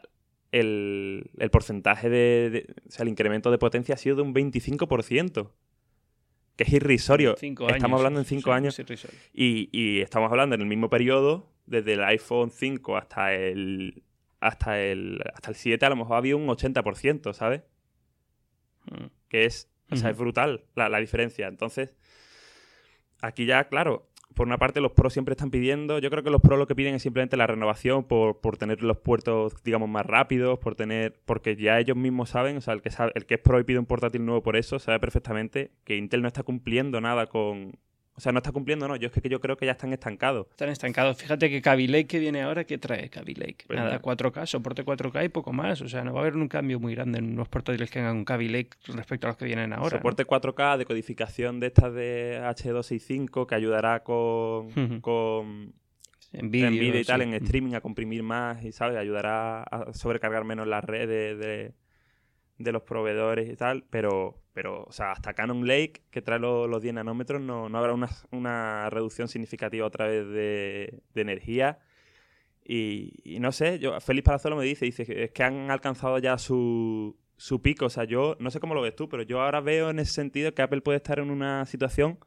[0.52, 4.32] el, el, porcentaje de, de, o sea, el incremento de potencia ha sido de un
[4.32, 5.50] 25%
[6.56, 7.36] que es irrisorio.
[7.36, 8.80] estamos hablando en cinco años.
[9.32, 14.02] Y, estamos hablando en el mismo periodo, desde el iPhone 5 hasta el
[14.40, 17.62] hasta el hasta el 7, a lo mejor había un 80%, ¿sabes?
[18.90, 19.06] Mm.
[19.28, 21.48] Que es, o sea, es brutal la, la diferencia.
[21.48, 21.94] Entonces,
[23.22, 26.40] aquí ya, claro, por una parte los pros siempre están pidiendo, yo creo que los
[26.40, 30.58] pros lo que piden es simplemente la renovación por, tener los puertos, digamos, más rápidos,
[30.58, 33.60] por tener, porque ya ellos mismos saben, o sea, el que el que es pro
[33.60, 37.26] y pide un portátil nuevo por eso, sabe perfectamente que Intel no está cumpliendo nada
[37.26, 37.78] con,
[38.16, 38.94] o sea, no está cumpliendo, no.
[38.94, 40.46] Yo es que yo creo que ya están estancados.
[40.50, 41.16] Están estancados.
[41.16, 43.64] Fíjate que Kaby Lake que viene ahora, ¿qué trae Kaby Lake?
[43.66, 45.80] Pues nada, 4K, soporte 4K y poco más.
[45.80, 48.18] O sea, no va a haber un cambio muy grande en unos portátiles que hagan
[48.18, 49.90] un Kaby Lake respecto a los que vienen ahora.
[49.96, 55.74] Soporte 4K, decodificación de estas de H265 que ayudará con, con
[56.32, 58.96] en vídeo, y tal, en streaming a comprimir más y, ¿sabes?
[58.96, 61.72] Ayudará a sobrecargar menos las redes de,
[62.58, 66.80] de los proveedores y tal, pero, pero o sea, hasta Canon Lake, que trae los
[66.80, 71.80] 10 nanómetros, no, no habrá una, una, reducción significativa otra vez de, de energía.
[72.64, 77.16] Y, no sé, yo, Félix Palazuelo me dice, dice es que han alcanzado ya su,
[77.36, 77.86] su pico.
[77.86, 80.12] O sea, yo no sé cómo lo ves tú, pero yo ahora veo en ese
[80.14, 82.18] sentido que Apple puede estar en una situación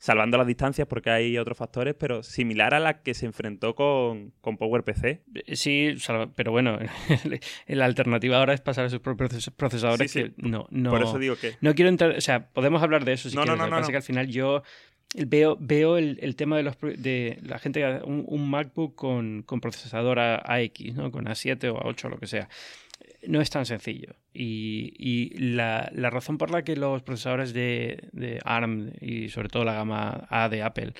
[0.00, 4.32] salvando las distancias porque hay otros factores, pero similar a la que se enfrentó con,
[4.40, 5.04] con PowerPC.
[5.04, 5.94] Eh, sí,
[6.34, 6.78] pero bueno,
[7.68, 10.90] la alternativa ahora es pasar a sus propios procesadores que no, no...
[10.90, 11.54] Por eso digo que...
[11.60, 13.86] No quiero entrar, o sea, podemos hablar de eso si no, quieres, no, no, no,
[13.86, 14.62] que al final yo
[15.14, 20.18] veo, veo el, tema de los de la gente, un, un MacBook con, con procesador
[20.18, 21.10] AX, ¿no?
[21.10, 22.48] con A7 o A8 o lo que sea
[23.26, 24.14] no es tan sencillo.
[24.32, 30.26] Y, la, razón por la que los procesadores de, ARM y sobre todo la gama
[30.30, 30.94] A de Apple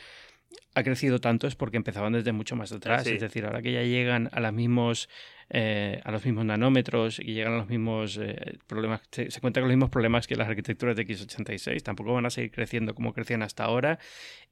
[0.75, 3.07] ha crecido tanto es porque empezaban desde mucho más atrás.
[3.07, 5.09] Es decir, ahora que ya llegan a los mismos,
[5.49, 9.63] eh, a los mismos nanómetros y llegan a los mismos eh, problemas, se, se cuentan
[9.63, 13.13] con los mismos problemas que las arquitecturas de x86, tampoco van a seguir creciendo como
[13.13, 13.99] crecían hasta ahora.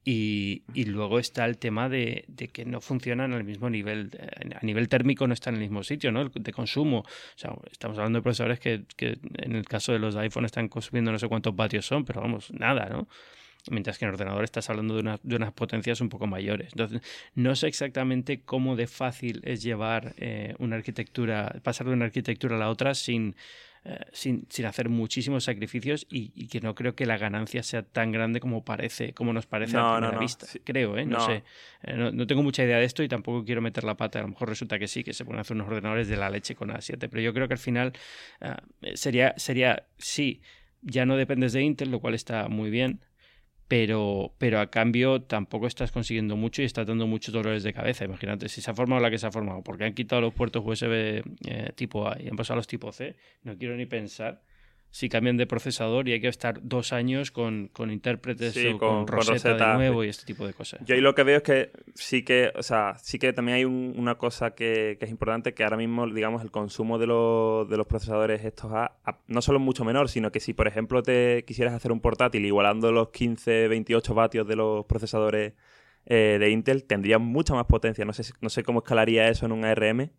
[0.05, 4.89] Y, luego está el tema de, que no funcionan al mismo nivel, eh, a nivel
[4.89, 6.29] térmico no están en el mismo sitio, ¿no?
[6.29, 7.01] De consumo.
[7.01, 10.69] O sea, estamos hablando de procesadores que, que en el caso de los iPhone están
[10.69, 13.07] consumiendo no sé cuántos vatios son, pero vamos, nada, ¿no?
[13.71, 16.71] Mientras que en ordenador estás hablando de, de, unas potencias un poco mayores.
[16.73, 17.03] Entonces,
[17.35, 22.57] no sé exactamente cómo de fácil es llevar eh, una arquitectura, pasar de una arquitectura
[22.57, 23.37] a la otra sin,
[23.85, 28.13] eh, sin, sin, hacer muchísimos sacrificios y, que no creo que la ganancia sea tan
[28.13, 30.47] grande como parece, como nos parece a primera vista.
[30.65, 31.05] Creo, ¿eh?
[31.05, 31.43] No, sé.
[31.83, 34.21] Eh, no, tengo mucha idea de esto y tampoco quiero meter la pata.
[34.21, 36.55] A lo mejor resulta que sí, que se pueden hacer unos ordenadores de la leche
[36.55, 37.93] con A7, pero yo creo que al final
[38.95, 40.41] sería, sería, sí,
[40.83, 43.01] ya no dependes de Intel, lo cual está muy bien,
[43.69, 48.07] pero, pero a cambio tampoco estás consiguiendo mucho y estás dando muchos dolores de cabeza.
[48.07, 50.65] Imagínate, si se ha formado la que se ha formado, porque han quitado los puertos
[50.65, 54.43] USB eh, tipo A y han pasado los tipo C, no quiero ni pensar
[54.91, 59.07] si cambian de procesador y hay que estar dos años con, con intérpretes o con,
[59.07, 60.81] Rosetta, de nuevo y este tipo de cosas.
[60.85, 63.65] Yo ahí lo que veo es que sí que, o sea, sí que también hay
[63.65, 68.45] una cosa que, es importante, que ahora mismo, digamos, el consumo de, de los procesadores
[68.45, 68.97] estos A,
[69.27, 72.45] no solo es mucho menor, sino que si, por ejemplo, te quisieras hacer un portátil
[72.47, 75.53] igualando los 15, 28 vatios de los procesadores
[76.07, 78.05] eh, de Intel, tendría mucha más potencia.
[78.05, 80.11] No sé, no sé cómo escalaría eso en un ARM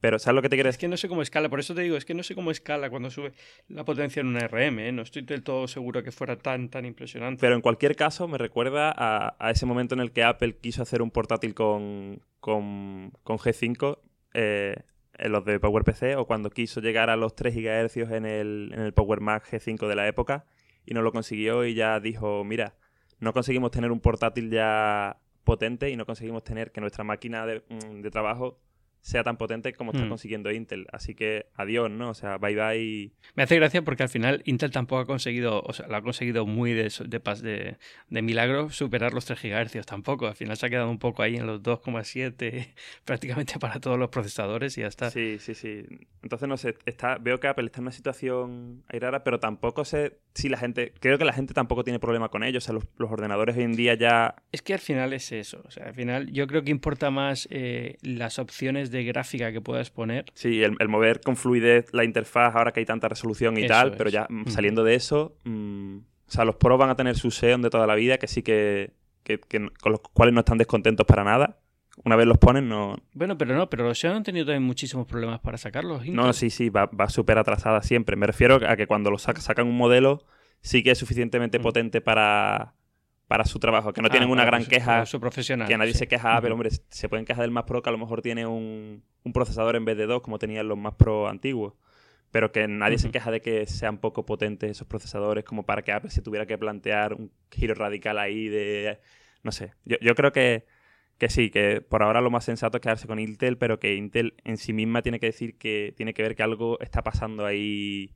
[0.00, 0.76] pero ¿sabes lo que te quiero decir?
[0.76, 2.50] Es que no sé cómo escala, por eso te digo, es que no sé cómo
[2.50, 3.32] escala cuando sube
[3.68, 4.92] la potencia en una RM, ¿eh?
[4.92, 7.40] no estoy del todo seguro que fuera tan, tan impresionante.
[7.40, 11.02] Pero en cualquier caso me recuerda a, ese momento en el que Apple quiso hacer
[11.02, 13.98] un portátil con, con, G5,
[14.34, 14.76] eh,
[15.14, 18.80] en los de PowerPC, o cuando quiso llegar a los 3 GHz en el, en
[18.80, 20.46] el Power Mac G5 de la época,
[20.86, 22.76] y no lo consiguió y ya dijo, mira,
[23.18, 27.64] no conseguimos tener un portátil ya potente y no conseguimos tener que nuestra máquina de,
[27.68, 28.60] mm, de trabajo
[29.00, 30.08] sea tan potente como está mm.
[30.08, 30.86] consiguiendo Intel.
[30.92, 32.10] Así que adiós, ¿no?
[32.10, 33.12] O sea, bye bye.
[33.34, 36.46] Me hace gracia porque al final Intel tampoco ha conseguido, o sea, lo ha conseguido
[36.46, 37.76] muy de, de,
[38.08, 40.26] de, milagro superar los 3 GHz tampoco.
[40.26, 44.10] Al final se ha quedado un poco ahí en los 2,7 prácticamente para todos los
[44.10, 45.10] procesadores y ya está.
[45.10, 45.84] Sí, sí, sí.
[46.22, 49.84] Entonces, no sé, está, veo que Apple está en una situación ahí rara, pero tampoco
[49.84, 52.64] sé si la gente, creo que la gente tampoco tiene problema con ellos.
[52.64, 54.36] O sea, los, ordenadores hoy en día ya...
[54.52, 55.62] Es que al final es eso.
[55.64, 59.60] O sea, al final yo creo que importa más eh, las opciones de gráfica que
[59.60, 60.26] puedas poner.
[60.34, 64.10] Sí, el, mover con fluidez la interfaz ahora que hay tanta resolución y tal, pero
[64.10, 67.62] ya mm, saliendo de eso, mm, o sea, los pros van a tener su Xeon
[67.62, 68.92] de toda la vida, que sí que,
[69.80, 71.58] con los cuales no están descontentos para nada.
[72.04, 72.96] Una vez los ponen, no.
[73.14, 76.06] Bueno, pero no, pero los Xeon han tenido también muchísimos problemas para sacarlos.
[76.06, 78.14] No, sí, sí, va, va súper atrasada siempre.
[78.16, 80.24] Me refiero a que cuando los sacan un modelo,
[80.60, 81.62] sí que es suficientemente mm.
[81.62, 82.74] potente para,
[83.28, 85.04] para su trabajo, que no tienen ah, una gran queja.
[85.04, 85.68] Su profesional.
[85.68, 87.98] Que nadie se queja, pero hombre, se pueden quejar del Mac Pro que a lo
[87.98, 91.74] mejor tiene un, procesador en vez de dos, como tenían los Mac Pro antiguos.
[92.30, 95.92] Pero que nadie se queja de que sean poco potentes esos procesadores, como para que
[95.92, 98.98] Apple se tuviera que plantear un giro radical ahí de.
[99.42, 99.74] No sé.
[99.84, 100.64] Yo, creo que,
[101.18, 104.34] que sí, que por ahora lo más sensato es quedarse con Intel, pero que Intel
[104.44, 108.14] en sí misma tiene que decir que tiene que ver que algo está pasando ahí.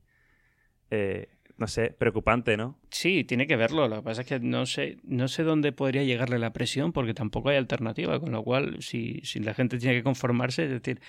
[0.89, 2.79] Eh, no sé, preocupante, ¿no?
[2.89, 3.87] Sí, tiene que verlo.
[3.87, 7.13] Lo que pasa es que no sé, no sé dónde podría llegarle la presión porque
[7.13, 8.19] tampoco hay alternativa.
[8.19, 10.99] Con lo cual, si, si la gente tiene que conformarse, es decir,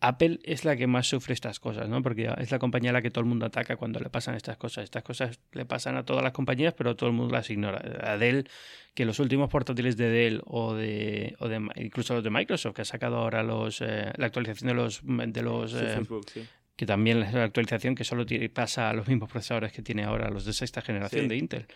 [0.00, 2.02] Apple es la que más sufre estas cosas, ¿no?
[2.02, 4.58] Porque es la compañía a la que todo el mundo ataca cuando le pasan estas
[4.58, 4.84] cosas.
[4.84, 7.82] Estas cosas le pasan a todas las compañías, pero todo el mundo las ignora.
[8.02, 8.46] A Dell,
[8.94, 12.82] que los últimos portátiles de Dell o de, o de incluso los de Microsoft, que
[12.82, 16.86] ha sacado ahora los, eh, la actualización de los, de los eh, Facebook, sí que
[16.86, 20.44] también es la actualización que solo pasa a los mismos procesadores que tiene ahora los
[20.44, 21.66] de sexta generación de Intel.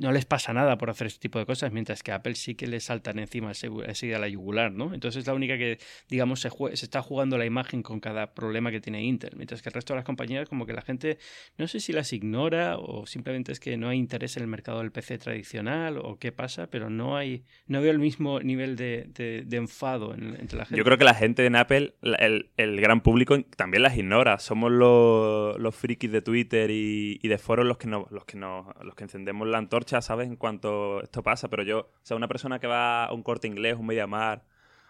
[0.00, 2.54] No les pasa nada por hacer este tipo de cosas, mientras que a Apple sí
[2.54, 4.94] que le saltan encima ese a la yugular, ¿no?
[4.94, 5.78] Entonces es la única que,
[6.08, 9.68] digamos, se, se, está jugando la imagen con cada problema que tiene Intel, mientras que
[9.68, 11.18] el resto de las compañías como que la gente
[11.58, 14.78] no sé si las ignora o simplemente es que no hay interés en el mercado
[14.78, 19.10] del PC tradicional o qué pasa, pero no hay, no veo el mismo nivel de,
[19.14, 20.78] de, enfado entre la gente.
[20.78, 24.72] Yo creo que la gente en Apple, el, el gran público también las ignora, somos
[24.72, 28.74] los, los frikis de Twitter y, y de foros los que, no, los, que no,
[28.82, 30.28] los que encendemos la antorcha, ¿sabes?
[30.28, 33.48] En cuanto esto pasa, pero yo, o sea, una persona que va a un corte
[33.48, 34.44] inglés, un Mediamar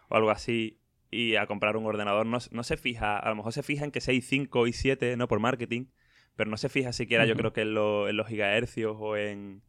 [0.09, 0.80] o algo así
[1.11, 3.90] y a comprar un ordenador, no, no se fija, a lo mejor se fija en
[3.90, 5.28] que 6, 5 y 7, ¿no?
[5.28, 5.87] Por marketing,
[6.37, 9.62] pero no se fija siquiera, yo creo que en, en, los gigahercios o en,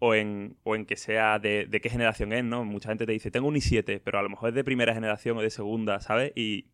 [0.00, 2.64] o en, o en que sea de, de, qué generación es, ¿no?
[2.64, 5.38] Mucha gente te dice, tengo un i7, pero a lo mejor es de primera generación
[5.38, 6.32] o de segunda, ¿sabes?
[6.34, 6.73] Y,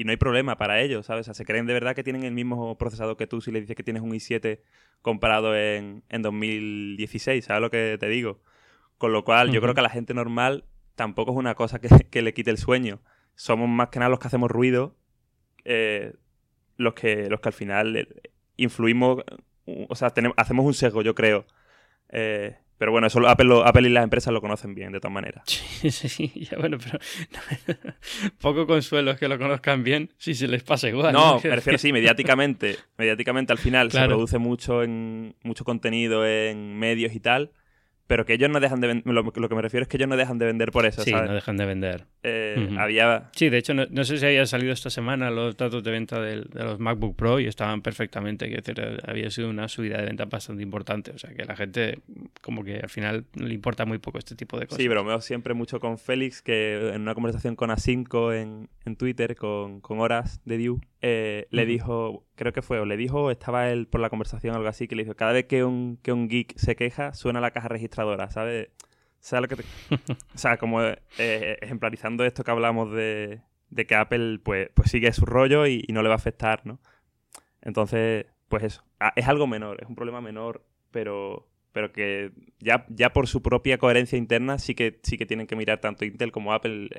[0.00, 1.20] y no hay problema para ellos, ¿sabes?
[1.20, 3.60] O sea, se creen de verdad que tienen el mismo procesador que tú si le
[3.60, 4.60] dices que tienes un i7
[5.02, 8.40] comparado en, en 2016, ¿sabes lo que te digo?
[8.96, 12.22] Con lo cual, yo creo que a la gente normal tampoco es una cosa que,
[12.22, 13.02] le quite el sueño.
[13.34, 14.96] Somos más que nada los que hacemos ruido,
[15.66, 16.14] eh,
[16.78, 18.08] los, que, los que al final eh,
[18.56, 19.22] influimos,
[19.66, 21.44] o sea, tenemos, hacemos un sesgo, yo creo.
[22.08, 25.44] Eh, pero bueno, eso Apple, Apple, y las empresas lo conocen bien, de todas maneras.
[25.90, 26.98] Sí, sí, ya bueno, pero
[28.40, 31.12] poco consuelo es que lo conozcan bien si se les pasa igual.
[31.12, 32.76] No, me refiero sí, mediáticamente.
[32.96, 37.52] mediáticamente al final se produce mucho, en, mucho contenido en medios y tal,
[38.10, 40.16] pero que ellos no dejan de vender, lo, que me refiero es que ellos no
[40.16, 42.06] dejan de vender por eso, sí, no dejan de vender.
[42.24, 43.30] Eh, había...
[43.36, 46.44] Sí, de hecho, no, sé si había salido esta semana los datos de venta de,
[46.52, 50.60] los MacBook Pro y estaban perfectamente, que decir, había sido una subida de venta bastante
[50.60, 52.00] importante, o sea que la gente
[52.40, 54.82] como que al final le importa muy poco este tipo de cosas.
[54.82, 59.36] Sí, bromeo siempre mucho con Félix, que en una conversación con A5 en, en Twitter,
[59.36, 63.70] con, con horas de Dew, eh, le dijo, creo que fue, o le dijo, estaba
[63.70, 66.28] él por la conversación algo así, que le dijo, cada vez que un, que un
[66.28, 68.68] geek se queja, suena la caja registradora, ¿sabes?
[69.18, 69.62] ¿Sabes lo que
[70.34, 75.12] o sea, como eh, ejemplarizando esto que hablamos de, de, que Apple pues, pues sigue
[75.12, 76.80] su rollo y, no le va a afectar, ¿no?
[77.62, 78.84] Entonces, pues eso,
[79.16, 83.78] es algo menor, es un problema menor, pero pero que ya, ya por su propia
[83.78, 86.90] coherencia interna sí que, sí que tienen que mirar tanto Intel como Apple.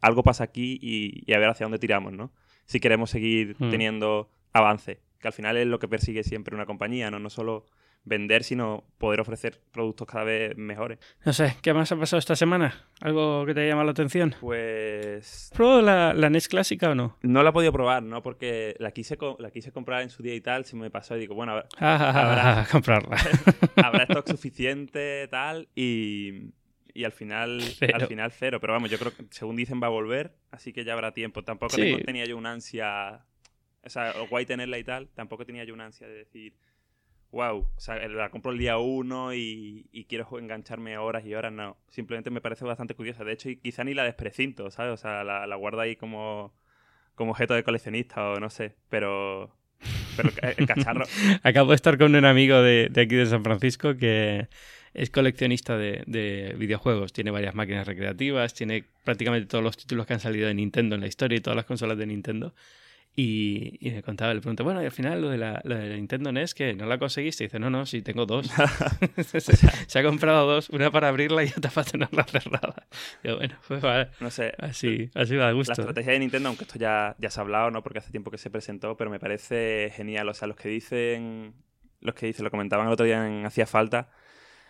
[0.00, 2.32] Algo pasa aquí y, a ver hacia dónde tiramos, ¿no?
[2.72, 3.70] Si queremos seguir hmm.
[3.70, 7.18] teniendo avance, que al final es lo que persigue siempre una compañía, ¿no?
[7.18, 7.66] No solo
[8.04, 10.98] vender, sino poder ofrecer productos cada vez mejores.
[11.22, 12.88] No sé, ¿qué más ha pasado esta semana?
[13.02, 14.34] ¿Algo que te haya llamado la atención?
[14.40, 15.50] Pues...
[15.54, 17.18] ¿Probó la, la NES clásica o no?
[17.20, 18.22] No la he podido probar, ¿no?
[18.22, 21.20] Porque la quise, la quise comprar en su día y tal, se me pasó y
[21.20, 22.66] digo, bueno, a habrá...
[22.72, 23.18] comprarla.
[23.84, 26.54] habrá stock suficiente, tal, y...
[26.94, 27.96] Y al final, cero.
[27.96, 28.60] al final cero.
[28.60, 31.42] Pero vamos, yo creo que según dicen va a volver, así que ya habrá tiempo.
[31.44, 33.24] Tampoco tenía yo una ansia,
[33.82, 36.54] o sea, guay tenerla y tal, tampoco tenía yo una ansia de decir,
[37.32, 41.78] wow, o sea, la compro el día uno y, quiero engancharme horas y horas, no.
[41.88, 43.24] Simplemente me parece bastante curiosa.
[43.24, 44.92] De hecho, y quizá ni la desprecinto, ¿sabes?
[44.92, 46.54] O sea, la, la guardo ahí como,
[47.14, 49.56] como objeto de coleccionista o no sé, pero...
[50.16, 51.06] Pero el cacharro...
[51.42, 54.48] Acabo de estar con un amigo de, de aquí de San Francisco que
[54.94, 57.12] es coleccionista de, de, videojuegos.
[57.12, 61.00] Tiene varias máquinas recreativas, tiene prácticamente todos los títulos que han salido de Nintendo en
[61.00, 62.54] la historia y todas las consolas de Nintendo.
[63.14, 66.72] Y, me contaba, le pregunté, bueno, y al final lo de, la, Nintendo NES, que
[66.72, 67.44] no la conseguiste.
[67.44, 68.50] Y dice, no, no, sí, tengo dos.
[69.86, 72.86] se, ha comprado dos, una para abrirla y otra para tenerla cerrada.
[73.22, 74.08] Y yo, bueno, pues vale.
[74.20, 74.54] No sé.
[74.58, 75.72] Así, así va a gusto.
[75.76, 77.82] La estrategia de Nintendo, aunque esto ya, ya se ha hablado, ¿no?
[77.82, 80.28] Porque hace tiempo que se presentó, pero me parece genial.
[80.30, 81.52] O sea, los que dicen,
[82.00, 84.08] los que dicen, lo comentaban el otro día en Hacía Falta,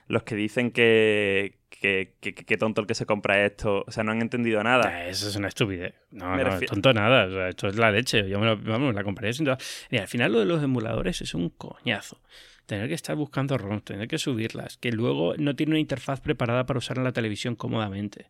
[0.06, 4.20] los que dicen que, que, tonto el que se compra esto, o sea, no han
[4.20, 5.06] entendido nada.
[5.06, 5.94] Eso es una estupidez.
[6.10, 7.26] No, no, tonto nada.
[7.26, 8.28] O sea, esto es la leche.
[8.28, 9.48] Yo me, lo, vamos, la compré sin
[9.90, 12.20] Mira, al final lo de los emuladores es un coñazo.
[12.66, 16.64] Tener que estar buscando ROMs, tener que subirlas, que luego no tiene una interfaz preparada
[16.64, 18.26] para usar en la televisión cómodamente.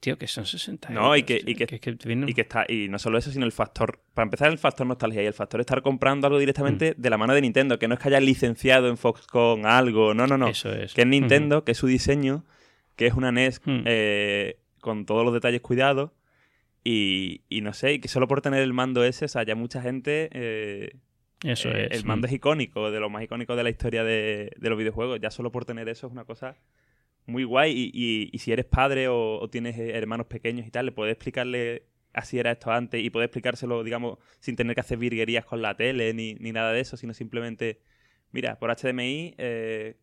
[0.00, 3.18] Tío, que son 60 No, y que, y que, y que está, y no solo
[3.18, 6.38] eso, sino el factor, para empezar el factor nostalgia y el factor estar comprando algo
[6.38, 7.02] directamente mm.
[7.02, 10.28] de la mano de Nintendo, que no es que haya licenciado en Foxconn algo, no,
[10.28, 10.46] no, no.
[10.46, 10.94] Eso es.
[10.94, 12.44] Que es Nintendo, que es su diseño,
[12.94, 13.80] que es una NES mm.
[13.86, 16.12] eh, con todos los detalles cuidados
[16.84, 19.56] y, y, no sé, y que solo por tener el mando ese, o sea, ya
[19.56, 20.30] mucha gente...
[20.32, 20.92] Eh,
[21.42, 21.98] eso eh, es.
[21.98, 25.20] El mando es icónico, de lo más icónico de la historia de, de los videojuegos.
[25.20, 26.56] Ya solo por tener eso es una cosa
[27.28, 27.72] muy guay.
[27.92, 31.86] Y, y, si eres padre o, tienes eh, hermanos pequeños y tal, le puedes explicarle
[32.14, 35.76] así era esto antes y puedes explicárselo, digamos, sin tener que hacer virguerías con la
[35.76, 37.80] tele ni, ni nada de eso, sino simplemente,
[38.32, 39.96] mira, por HDMI, eh,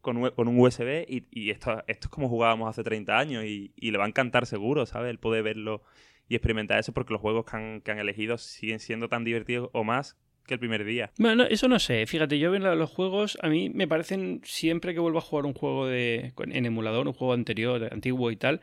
[0.00, 3.72] con, con, un USB y, y, esto, esto es como jugábamos hace 30 años y,
[3.74, 5.10] y, le va a encantar seguro, ¿sabes?
[5.10, 5.82] El poder verlo
[6.28, 9.70] y experimentar eso porque los juegos que han, que han elegido siguen siendo tan divertidos
[9.72, 10.16] o más
[10.48, 11.12] que el primer día.
[11.18, 12.04] Bueno, eso no sé.
[12.06, 15.54] Fíjate, yo veo los juegos, a mí me parecen, siempre que vuelvo a jugar un
[15.54, 18.60] juego de, en emulador, un juego anterior, antiguo y tal,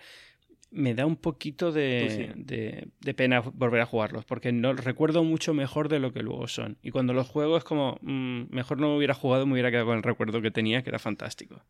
[0.71, 5.87] me da un poquito de, de, pena volver a jugarlos, porque no recuerdo mucho mejor
[5.87, 6.77] de lo que luego son.
[6.81, 9.85] Y cuando los juego es como, mm, mejor no me hubiera jugado, me hubiera quedado
[9.85, 11.63] con el recuerdo que tenía, que era fantástico.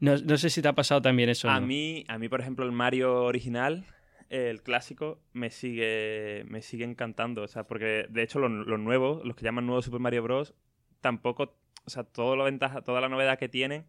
[0.00, 1.50] No, sé si te ha pasado también eso.
[1.50, 3.84] A, mí, a mí, por ejemplo, el Mario original
[4.30, 7.42] el clásico me sigue, me sigue encantando.
[7.42, 10.54] O sea, porque de hecho los, nuevos, los que llaman nuevo Super Mario Bros.,
[11.00, 13.86] tampoco, o sea, toda la ventaja, toda la novedad que tienen,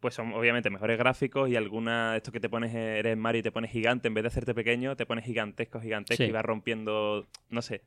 [0.00, 3.52] pues son obviamente mejores gráficos y alguna, esto que te pones, eres Mario y te
[3.52, 7.62] pones gigante, en vez de hacerte pequeño, te pones gigantesco, gigantesco y vas rompiendo, no
[7.62, 7.82] sé.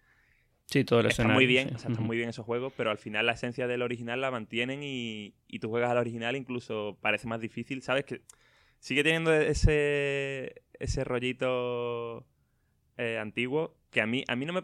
[0.65, 2.97] Sí, todo el está muy bien, o sea, están muy bien esos juegos, pero al
[2.97, 7.27] final la esencia del original la mantienen y, y tú juegas al original, incluso parece
[7.27, 8.05] más difícil, ¿sabes?
[8.05, 8.21] Que
[8.79, 12.25] sigue teniendo ese, ese rollito
[12.97, 14.61] eh, antiguo que a mí, a, mí no me,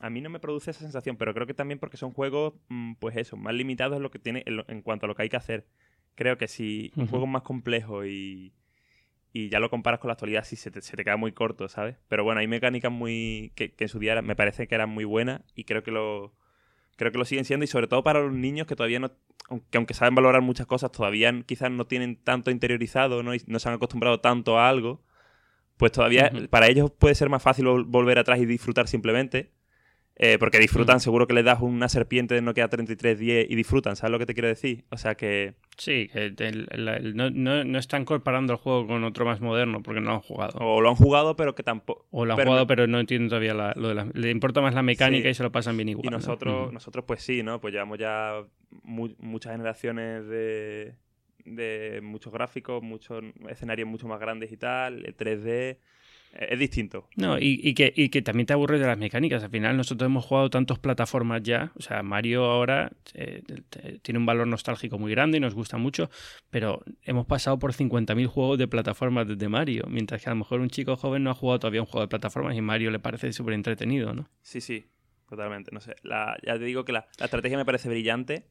[0.00, 2.94] a mí no me produce esa sensación, pero creo que también porque son juegos, mm,
[2.94, 5.36] pues eso, más limitados en, lo que tiene, en, cuanto a lo que hay que
[5.36, 5.66] hacer.
[6.14, 8.52] Creo que si un juego es más complejo y,
[9.32, 11.68] y ya lo comparas con la actualidad, sí se te, se te queda muy corto,
[11.68, 11.96] ¿sabes?
[12.08, 15.04] Pero bueno, hay mecánicas muy que, que en su día me parece que eran muy
[15.04, 16.34] buenas y creo que lo
[16.96, 19.12] creo que lo siguen siendo y sobre todo para los niños que todavía no,
[19.48, 23.34] aunque, aunque saben valorar muchas cosas, todavía quizás no tienen tanto interiorizado, ¿no?
[23.34, 25.00] Y no se han acostumbrado tanto a algo,
[25.78, 29.50] pues todavía para ellos puede ser más fácil volver atrás y disfrutar simplemente.
[30.20, 34.10] Eh, porque disfrutan, seguro que les das una serpiente de Nokia 3310 y disfrutan, ¿sabes
[34.10, 34.84] lo que te quiero decir?
[34.90, 35.54] O sea que...
[35.76, 36.10] Sí,
[37.14, 40.58] no, no, están comparando el juego con otro más moderno porque no lo han jugado.
[40.58, 42.04] O lo han jugado pero que tampoco...
[42.10, 44.08] O lo han jugado pero no entienden todavía lo de la...
[44.12, 46.06] Le importa más la mecánica y se lo pasan bien igual.
[46.06, 47.60] Y nosotros, nosotros pues sí, ¿no?
[47.60, 48.42] Pues llevamos ya
[48.82, 50.96] muchas generaciones de,
[51.54, 55.78] de muchos gráficos, muchos escenarios mucho más grandes y tal, el 3D
[56.32, 57.08] es distinto.
[57.16, 59.42] No, y, que, y, que, también te aburre de las mecánicas.
[59.42, 61.72] Al final nosotros hemos jugado tantas plataformas ya.
[61.76, 63.42] O sea, Mario ahora eh,
[64.02, 66.10] tiene un valor nostálgico muy grande y nos gusta mucho,
[66.50, 70.60] pero hemos pasado por 50.000 juegos de plataformas desde Mario, mientras que a lo mejor
[70.60, 73.32] un chico joven no ha jugado todavía un juego de plataformas y Mario le parece
[73.32, 74.28] súper entretenido, ¿no?
[74.42, 74.86] Sí, sí.
[75.28, 75.70] totalmente.
[75.72, 75.96] No sé.
[76.02, 78.46] La, ya te digo que la, la estrategia me parece brillante.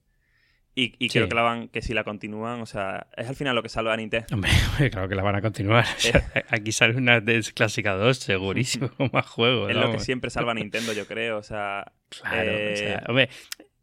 [0.79, 3.55] Y, y creo que la van, que si la continúan, o sea, es al final
[3.55, 4.27] lo que salva a Nintendo.
[4.31, 4.51] Hombre,
[4.91, 5.83] claro que la van a continuar.
[5.97, 9.67] O sea, aquí sale una NES Clásica 2, segurísimo, más juego.
[9.69, 11.39] Es lo que siempre salva a Nintendo, yo creo.
[11.39, 11.93] O sea.
[12.09, 13.29] Claro, eh, o sea, hombre,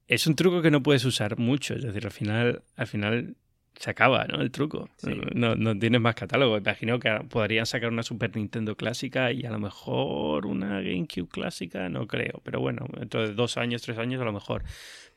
[0.07, 1.75] es un truco que no puedes usar mucho.
[1.75, 3.35] Es decir, al final, al final
[3.77, 4.41] se acaba, ¿no?
[4.41, 4.89] El truco.
[4.99, 5.11] Sí.
[5.35, 6.57] No, no tienes más catálogo.
[6.59, 11.89] Imagino que podrían sacar una Super Nintendo clásica y a lo mejor una GameCube clásica,
[11.89, 12.41] no creo.
[12.45, 14.63] Pero bueno, dentro de dos años, tres años a lo mejor.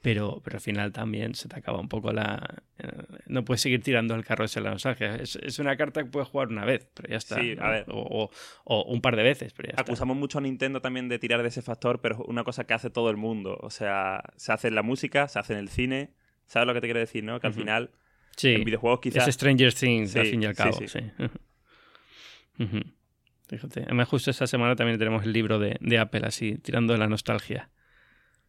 [0.02, 2.62] Pero, pero al final también se te acaba un poco la...
[2.78, 2.88] eh,
[3.26, 5.16] no puedes seguir tirando el carro ese la nostalgia.
[5.16, 7.36] Es, es una carta que puedes jugar una vez, pero ya está.
[7.41, 7.86] Sí, ver.
[7.89, 8.30] O, o-
[8.64, 9.82] o un par de veces, pero ya está.
[9.82, 12.74] Acusamos mucho a Nintendo también de tirar de ese factor, pero es una cosa que
[12.76, 13.58] hace todo el mundo.
[13.62, 16.12] O sea, se hace en la música, se hace en el cine.
[16.45, 17.39] ¿Sabes lo que te quiero decir, no?
[17.39, 17.89] Que al final,
[18.38, 18.54] Sí.
[18.54, 19.28] en videojuegos quizás...
[19.28, 20.88] Es Stranger Things, al Sí, fin y al cabo, sí.
[20.88, 21.00] sí.
[23.50, 23.84] Fíjate.
[23.84, 27.08] Además, justo esta semana también tenemos el libro de, de Apple, así, tirando de la
[27.08, 27.70] nostalgia.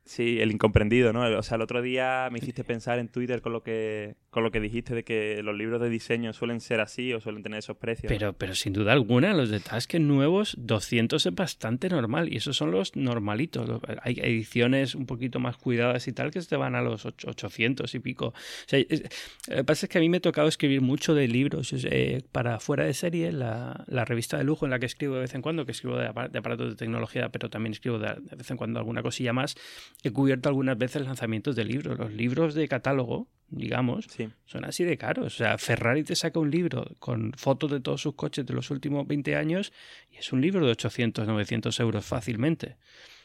[0.09, 1.21] Sí, el incomprendido, ¿no?
[1.39, 4.51] O sea, el otro día me hiciste pensar en Twitter con lo que con lo
[4.51, 7.77] que dijiste de que los libros de diseño suelen ser así o suelen tener esos
[7.77, 8.09] precios.
[8.09, 12.33] Pero, pero sin duda alguna, los de Task nuevos, 200 es bastante normal.
[12.33, 13.69] Y esos son los normalitos.
[14.03, 17.29] Hay ediciones un poquito más cuidadas y tal que se te van a los ocho-
[17.31, 18.27] 800 y pico.
[18.29, 18.35] O
[18.67, 19.03] sea, es-
[19.49, 21.75] lo que pasa es que a mí me ha tocado escribir mucho de libros.
[21.85, 25.21] Eh, para fuera de serie, la, la revista de lujo en la que escribo de
[25.23, 28.51] vez en cuando, que escribo de aparatos de tecnología, pero también escribo de, de vez
[28.51, 29.57] en cuando alguna cosilla más,
[30.03, 31.99] he cubierto algunas veces lanzamientos de libros.
[31.99, 34.29] Los libros de catálogo, digamos, Sí.
[34.47, 35.27] son así de caros.
[35.27, 38.71] O sea, Ferrari te saca un libro con fotos de todos sus coches de los
[38.71, 39.73] últimos 20 años
[40.13, 42.77] y es un libro de 800, 900 euros fácilmente.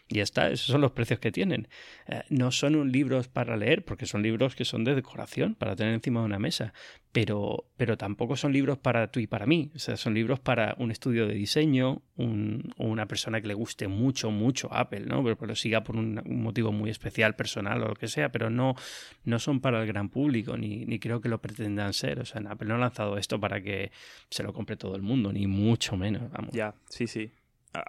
[0.10, 1.70] Y ya está, esos son los precios que tienen.
[2.08, 5.94] Eh, no son libros para leer, porque son libros que son de decoración, para tener
[5.94, 6.74] encima de una mesa,
[7.14, 9.72] pero, pero tampoco son libros para tú y para mí.
[9.76, 13.88] O sea, son libros para un estudio de diseño, o una persona que le guste
[13.88, 15.24] mucho, mucho Apple, ¿no?
[15.24, 18.76] Pero, pero siga por un, motivo muy especial, personal o lo que sea, pero no,
[19.24, 22.20] no son para el gran público, ni, ni creo que lo pretendan ser.
[22.20, 23.92] O sea, Apple no ha lanzado esto para que
[24.30, 26.24] se lo compre todo el mundo, ni mucho menos.
[26.52, 27.32] Ya, sí, sí.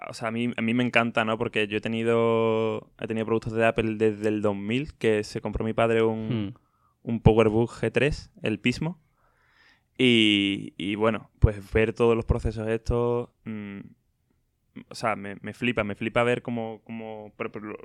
[0.09, 1.37] O sea, a mí, a mí me encanta, ¿no?
[1.37, 5.63] Porque yo he tenido, he tenido productos de Apple desde el 2000, que se compró
[5.63, 6.53] mi padre un, Mm.
[7.03, 8.99] un PowerBook G3, el Pismo.
[9.97, 13.29] Y, y bueno, pues ver todos los procesos estos...
[13.45, 13.79] mm,
[14.89, 17.31] o sea, me, me flipa, me flipa ver cómo, cómo...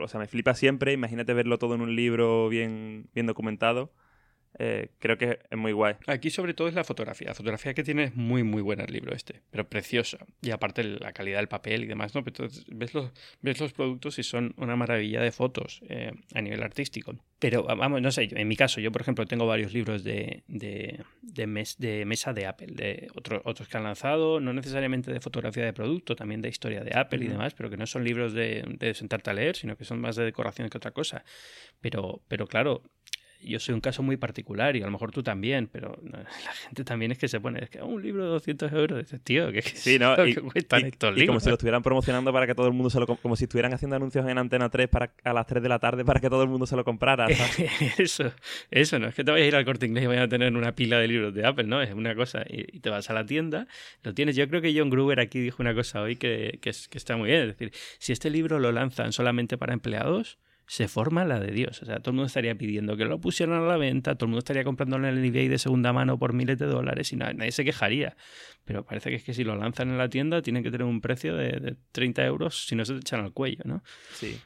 [0.02, 0.92] O sea, me flipa siempre.
[0.92, 3.92] Imagínate verlo todo en un libro bien, bien documentado.
[4.58, 5.94] Eh, creo que es muy guay.
[6.06, 7.28] Aquí sobre todo es la fotografía.
[7.28, 10.18] La fotografía que tiene es muy, muy buena el libro este, pero preciosa.
[10.42, 12.22] Y aparte la calidad del papel y demás, ¿no?
[12.26, 16.62] Entonces ves los, ves los productos y son una maravilla de fotos eh, a nivel
[16.62, 17.14] artístico.
[17.38, 21.00] Pero vamos, no sé, en mi caso, yo por ejemplo tengo varios libros de, de,
[21.22, 25.20] de, mes- de mesa de Apple, de otro- otros que han lanzado, no necesariamente de
[25.20, 27.32] fotografía de producto, también de historia de Apple y Ujú.
[27.32, 30.16] demás, pero que no son libros de, de sentarte a leer, sino que son más
[30.16, 31.24] de decoración que otra cosa.
[31.80, 32.82] Pero, pero claro,
[33.42, 36.24] yo soy un caso muy particular y a lo mejor tú también, pero la
[36.66, 39.20] gente también es que se pone, es que "Oh, un libro de 200 euros, dices,
[39.22, 40.16] tío, que, Sí, ¿no?
[40.16, 42.72] que Y, cuestan y- estos y como si lo estuvieran promocionando para que todo el
[42.72, 43.06] mundo se lo...
[43.06, 45.78] com- Como si estuvieran haciendo anuncios en Antena 3 para, a las 3 de la
[45.78, 47.26] tarde para que todo el mundo se lo comprara.
[47.34, 47.98] ¿sabes?
[47.98, 48.32] eso,
[48.70, 50.54] eso, no es que te vayas a ir al corte inglés y vayas a tener
[50.54, 51.80] una pila de libros de Apple, ¿no?
[51.82, 53.66] Es una cosa, y, y te vas a la tienda,
[54.02, 54.36] lo tienes.
[54.36, 57.28] Yo creo que John Gruber aquí dijo una cosa hoy que, que, que está muy
[57.30, 60.38] bien, es decir, si este libro lo lanzan solamente para empleados,
[60.72, 61.82] se forma la de Dios.
[61.82, 64.28] O sea, todo el mundo estaría pidiendo que lo pusieran a la venta, todo el
[64.28, 67.32] mundo estaría comprándolo en el eBay de segunda mano por miles de dólares y na-
[67.32, 68.16] nadie se quejaría.
[68.64, 71.00] Pero parece que es que si lo lanzan en la tienda tienen que tener un
[71.00, 73.82] precio de, de 30 euros si no se te echan al cuello, ¿no?
[74.12, 74.36] Sí.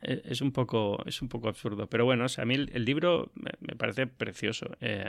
[0.00, 1.86] Eh, Es un poco, es un poco absurdo.
[1.86, 4.66] Pero bueno, o sea, a mí el, el libro me, parece precioso.
[4.80, 5.04] Eh,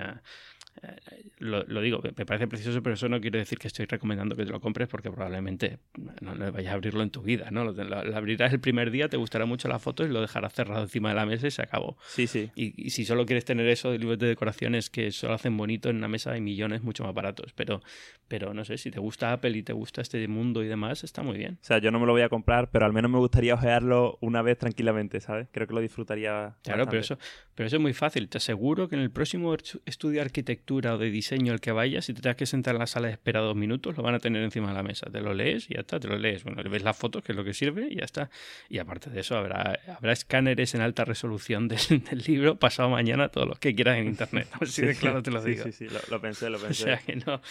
[0.83, 0.95] eh,
[1.37, 4.43] lo, lo digo, me parece precioso, pero eso no quiere decir que estoy recomendando que
[4.45, 5.79] te lo compres porque probablemente
[6.21, 7.63] no, no vayas a abrirlo en tu vida, ¿no?
[7.63, 10.53] Lo, lo- lo abrirás el primer día, te gustará mucho la foto y lo dejarás
[10.53, 11.97] cerrado encima de la mesa y se acabó.
[12.07, 12.49] Sí, sí.
[12.55, 15.89] Y, y si solo quieres tener eso de libros de decoraciones que solo hacen bonito
[15.89, 17.53] en una mesa hay millones mucho más baratos.
[17.53, 17.81] Pero,
[18.27, 21.21] pero no sé, si te gusta Apple y te gusta este mundo y demás, está
[21.23, 21.59] muy bien.
[21.61, 24.17] O sea, yo no me lo voy a comprar, pero al menos me gustaría ojearlo
[24.21, 25.47] una vez tranquilamente, ¿sabes?
[25.51, 26.55] Creo que lo disfrutaría.
[26.63, 27.17] Claro, pero eso,
[27.53, 28.27] pero eso es muy fácil.
[28.29, 31.71] Te aseguro que en el próximo estu- estudio de arquitectura o de diseño al que
[31.71, 34.15] vayas, si te tengas que sentar en la sala de espera dos minutos, lo van
[34.15, 35.07] a tener encima de la mesa.
[35.11, 36.43] Te lo lees y ya está, te lo lees.
[36.43, 38.29] Bueno, le ves las fotos, que es lo que sirve, y ya está.
[38.69, 41.79] Y aparte de eso, habrá, habrá escáneres en alta resolución del,
[42.09, 44.47] del libro pasado mañana, todos los que quieras en internet.
[44.61, 45.63] Así de Sí, claro te lo sí, digo.
[45.63, 46.83] Sí, sí, lo, lo pensé, lo O pensé.
[46.83, 47.41] sea que no,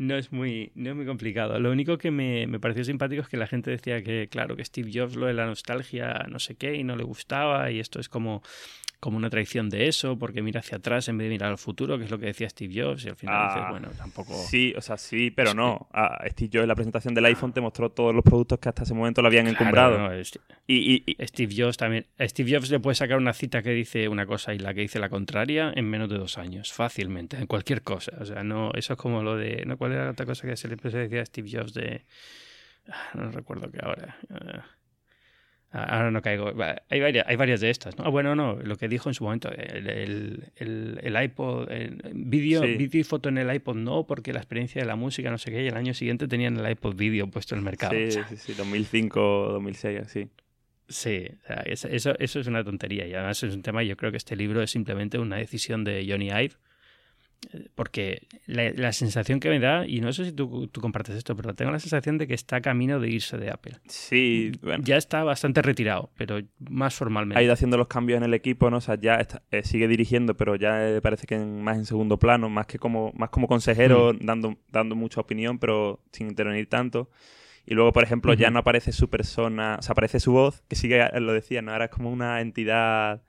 [0.00, 1.60] no es muy, no es muy complicado.
[1.60, 4.64] Lo único que me, me, pareció simpático es que la gente decía que, claro, que
[4.64, 8.00] Steve Jobs lo de la nostalgia, no sé qué, y no le gustaba, y esto
[8.00, 8.42] es como
[8.98, 11.96] como una traición de eso, porque mira hacia atrás en vez de mirar al futuro,
[11.96, 14.34] que es lo que decía Steve Jobs, y al final dice, Ah, bueno, tampoco...
[14.34, 15.88] Sí, o sea, sí, pero no.
[15.94, 18.82] Ah, Steve Jobs en la presentación del iPhone te mostró todos los productos que hasta
[18.82, 19.98] ese momento lo habían Claro, encumbrado.
[19.98, 22.04] no, es- Y, y- y- Steve Jobs también.
[22.18, 24.82] a Steve Jobs le puede sacar una cita que dice una cosa y la que
[24.82, 28.12] dice la contraria en menos de dos años, fácilmente, en cualquier cosa.
[28.20, 29.64] O sea, no, eso es como lo de.
[29.64, 29.78] ¿no?
[29.90, 32.04] ¿Cuál era la otra cosa que se decía a Steve Jobs de.
[32.88, 34.16] Ah, No recuerdo que ahora.
[34.30, 34.64] ah,
[35.72, 36.52] Ahora no caigo.
[36.88, 38.04] Hay varias, hay varias de estas, ¿no?
[38.04, 41.68] Ah, bueno, no, lo que dijo en su momento, el, el, el- el iPod,
[42.12, 42.74] vídeo, Sí.
[42.76, 45.50] vídeo y foto en el iPod no, porque la experiencia de la música, no sé
[45.52, 47.92] qué, y el año siguiente tenían el iPod vídeo puesto en el mercado.
[47.94, 49.20] sí, O sea, sí, sí, 2005,
[49.52, 50.28] 2006, así.
[50.88, 53.96] Sí, o sea, es- eso, eso es una tontería y además es un tema, yo
[53.96, 56.56] creo que este libro es simplemente una decisión de Johnny Ive, eh,
[57.74, 61.34] porque la, la sensación que me da, y no sé si tú, tú compartes esto,
[61.36, 63.76] pero tengo la sensación de que está a camino de irse de Apple.
[63.88, 64.84] Sí, bueno.
[64.84, 66.38] Ya está bastante retirado, pero
[66.68, 67.38] más formalmente.
[67.40, 68.76] ha ido haciendo los cambios en el equipo, ¿no?
[68.76, 71.86] O sea, ya está- eh, sigue dirigiendo, pero ya eh, parece que en- más en
[71.86, 76.68] segundo plano, más que como, más como consejero, dando, dando mucha opinión, pero sin intervenir
[76.68, 77.10] tanto.
[77.66, 80.76] Y luego, por ejemplo, ya no aparece su persona, o sea, aparece su voz, que
[80.76, 81.72] sigue, lo decía, ¿no?
[81.72, 83.22] Ahora es como una entidad,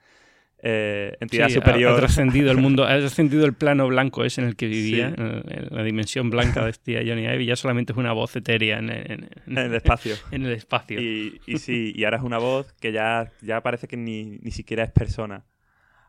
[0.63, 1.93] eh, entidad Sí, ha- superior.
[1.93, 5.15] Ha, trascendido el mundo, ha trascendido el plano blanco ese en el que vivía, Sí.
[5.17, 8.35] en, en la dimensión blanca de este Johnny Ive, y ya solamente es una voz
[8.35, 10.15] etérea en, en- en- el espacio.
[10.31, 11.01] en el espacio.
[11.01, 14.51] Y, y sí, y ahora es una voz que ya, ya parece que ni, ni
[14.51, 15.45] siquiera es persona.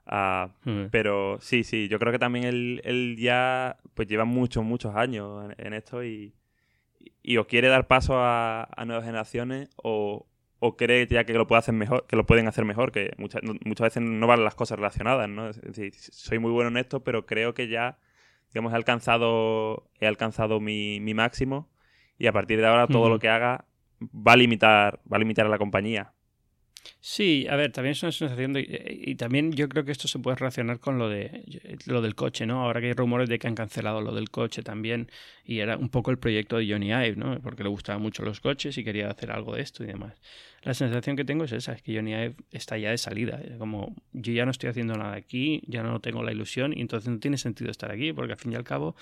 [0.06, 0.86] Ah, Mm.
[0.90, 5.50] Pero sí, sí, yo creo que también él, él ya pues lleva muchos, muchos años
[5.58, 6.34] en, esto y,
[7.22, 10.26] y o quiere dar paso a, a nuevas generaciones o,
[10.64, 13.42] o cree ya que lo puede hacer mejor, que lo pueden hacer mejor, que muchas,
[13.42, 15.48] no- muchas veces no van las cosas relacionadas, ¿no?
[15.48, 17.98] Es decir, soy muy bueno en esto, pero creo que ya,
[18.52, 21.68] digamos, he alcanzado, he alcanzado mi, mi máximo
[22.16, 23.64] y a partir de ahora todo lo que haga
[24.00, 26.12] va a limitar, va a limitar a la compañía.
[27.00, 29.00] Sí, a ver, también es una sensación de...
[29.04, 31.42] Y también yo creo que esto se puede relacionar con lo de
[31.86, 32.62] lo del coche, ¿no?
[32.62, 35.10] Ahora que hay rumores de que han cancelado lo del coche también
[35.44, 37.40] y era un poco el proyecto de Johnny Ive, ¿no?
[37.40, 40.20] Porque le gustaban mucho los coches y quería hacer algo de esto y demás.
[40.62, 43.40] La sensación que tengo es esa, es que Johnny Ive está ya de salida.
[43.42, 46.80] Es Como yo ya no estoy haciendo nada aquí, ya no tengo la ilusión y
[46.80, 48.94] entonces no tiene sentido estar aquí porque al fin y al cabo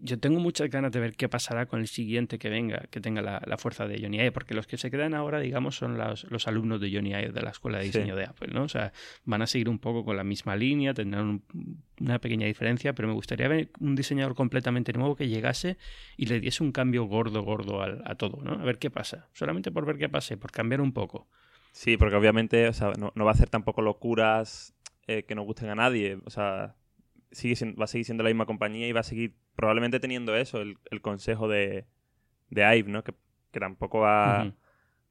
[0.00, 3.22] yo tengo muchas ganas de ver qué pasará con el siguiente que venga, que tenga
[3.22, 6.24] la, la fuerza de Johnny Ive, porque los que se quedan ahora, digamos, son los,
[6.30, 7.88] los alumnos de Johnny Ive de la escuela de Sí.
[7.90, 8.62] diseño de Apple, ¿no?
[8.64, 8.92] O sea,
[9.24, 13.08] van a seguir un poco con la misma línea, tendrán un- una pequeña diferencia, pero
[13.08, 15.76] me gustaría ver un diseñador completamente nuevo que llegase
[16.16, 18.52] y le diese un cambio gordo, gordo al- a, todo, ¿no?
[18.52, 19.28] A ver qué pasa.
[19.32, 21.28] Solamente por ver qué pase, por cambiar un poco.
[21.72, 24.74] Sí, porque obviamente o sea, no, no va a hacer tampoco locuras
[25.06, 26.18] eh, que no gusten a nadie.
[26.24, 26.74] O sea,
[27.34, 30.34] sigue siendo- va a seguir siendo la misma compañía y va a seguir probablemente teniendo
[30.36, 31.86] eso, el, el consejo de,
[32.50, 33.04] de Ive, ¿no?
[33.04, 33.14] Que,
[33.52, 34.52] que tampoco va,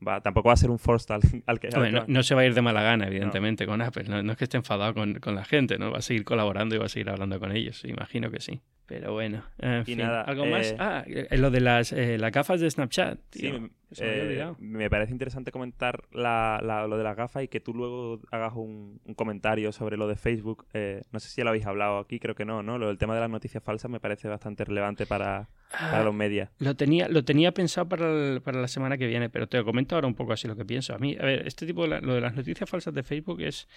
[0.05, 1.67] va- tampoco va a ser un force al, al que...
[1.67, 2.05] al Hombre, que no, va.
[2.07, 4.05] no se va a ir de mala gana, evidentemente, con Apple.
[4.07, 5.91] No, no es que esté enfadado con, con la gente, ¿no?
[5.91, 7.83] Va a seguir colaborando y va a seguir hablando con ellos.
[7.85, 8.61] Imagino que sí.
[8.85, 9.97] Pero bueno, en Y fin.
[9.99, 10.71] nada, ¿Algo más?
[10.71, 13.17] eh, Ah, eh, lo de las, eh, las gafas de Snapchat.
[13.31, 13.59] Sí, tío.
[13.59, 18.19] me- eh, parece interesante comentar la- la- lo de las gafas y que tú luego
[18.31, 20.65] hagas un, un comentario sobre lo de Facebook.
[21.11, 22.77] No sé si ya lo habéis hablado aquí, creo que no, ¿no?
[22.77, 26.13] Lo del tema de las noticias falsas me parece bastante relevante para, para Ah, los
[26.13, 26.49] medios.
[26.59, 29.63] Lo tenía, lo tenía pensado para, el- para la semana que viene, pero te lo
[29.65, 30.93] comento ahora un poco así lo que pienso.
[30.93, 33.41] A mí, a ver, este tipo de la- lo de las noticias falsas de Facebook
[33.41, 33.67] es.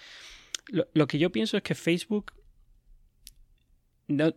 [0.69, 2.33] Lo, lo que yo pienso es que Facebook
[4.07, 4.33] no,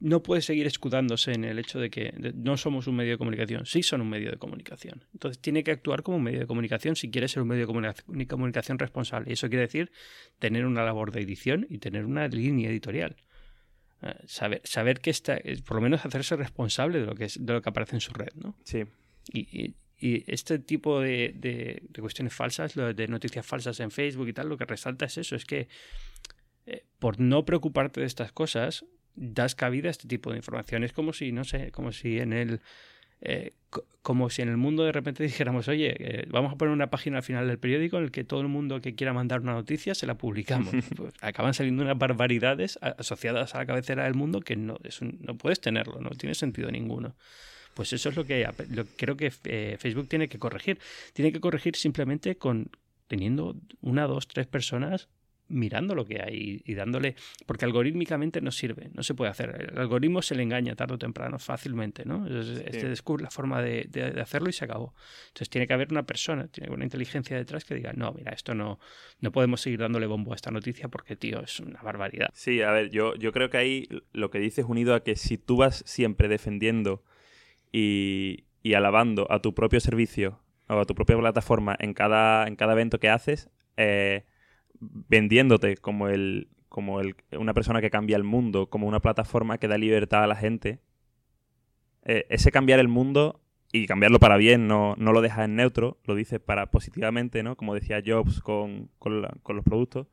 [0.00, 3.64] no puede seguir escudándose en el hecho de que no somos un medio de comunicación.
[3.66, 5.04] Sí son un medio de comunicación.
[5.14, 7.72] Entonces tiene que actuar como un medio de comunicación si quiere ser un medio de
[7.72, 9.30] comunica- comunicación responsable.
[9.30, 9.90] Y eso quiere decir
[10.38, 13.16] tener una labor de edición y tener una línea editorial.
[14.02, 17.38] Eh, Saber, saber que está, eh, por lo menos hacerse responsable de lo que, es,
[17.44, 18.56] de lo que aparece en su red, ¿no?
[18.64, 18.84] Sí,
[19.32, 23.90] Y, y- y este tipo de, de- de cuestiones falsas, lo de noticias falsas en
[23.90, 25.68] Facebook y tal, lo que resalta es eso, es que
[26.66, 28.84] eh, por no preocuparte de estas cosas,
[29.16, 30.84] das cabida a este tipo de información.
[30.84, 32.60] Es como si, no sé, como si en el...
[33.20, 36.72] eh, co- como si en el mundo de repente dijéramos, oye, eh, vamos a poner
[36.74, 39.40] una página al final del periódico en el que todo el mundo que quiera mandar
[39.40, 40.74] una noticia se la publicamos.
[40.96, 44.76] Pues acaban saliendo unas barbaridades asociadas a la cabecera del mundo que no,
[45.20, 47.14] no puedes tenerlo, no tiene sentido ninguno.
[47.74, 50.78] Pues eso es lo que lo creo que eh, Facebook tiene que corregir.
[51.12, 52.68] Tiene que corregir simplemente con
[53.08, 55.08] teniendo una, dos, tres personas
[55.48, 57.16] mirando lo que hay y dándole,
[57.46, 59.68] porque algorítmicamente no sirve, no se puede hacer.
[59.72, 62.26] El algoritmo se le engaña tarde o temprano, fácilmente, ¿no?
[62.26, 64.94] Es- Este descubre la forma de, de- de hacerlo y se acabó.
[65.28, 68.12] Entonces tiene que haber una persona, tiene que haber una inteligencia detrás que diga, no,
[68.12, 68.78] mira, esto no,
[69.20, 72.28] no podemos seguir dándole bombo a esta noticia porque, tío, es una barbaridad.
[72.32, 75.36] Sí, a ver, yo, yo creo que ahí lo que dices unido a que si
[75.38, 77.02] tú vas siempre defendiendo
[77.72, 82.56] y, y alabando a tu propio servicio o a tu propia plataforma en cada, en
[82.56, 84.24] cada evento que haces, eh,
[84.80, 89.68] vendiéndote como el como el, una persona que cambia el mundo, como una plataforma que
[89.68, 90.80] da libertad a la gente,
[92.02, 95.98] eh, ese cambiar el mundo y cambiarlo para bien, no, no lo dejas en neutro,
[96.04, 97.56] lo dices para positivamente, ¿no?
[97.56, 100.08] Como decía Jobs con, con, los productos,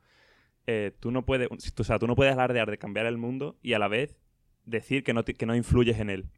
[0.67, 3.73] eh, tú no puedes, o sea, tú no puedes alardear de cambiar el mundo y
[3.73, 4.19] a la vez
[4.63, 6.29] decir que no, que no influyes en él.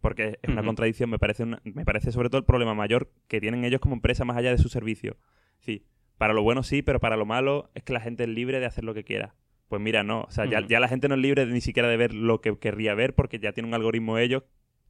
[0.00, 3.66] Porque es una contradicción, me parece, me parece sobre todo el problema mayor que tienen
[3.66, 5.18] ellos como empresa más allá de su servicio.
[5.58, 5.84] Sí,
[6.20, 8.66] para lo bueno sí, pero para lo malo es que la gente es libre de
[8.66, 9.34] hacer lo que quiera.
[9.68, 10.24] Pues mira, no.
[10.24, 12.58] O sea, ya, ya, la gente no es libre ni siquiera de ver lo que
[12.58, 14.42] querría ver porque ya tiene un algoritmo ellos,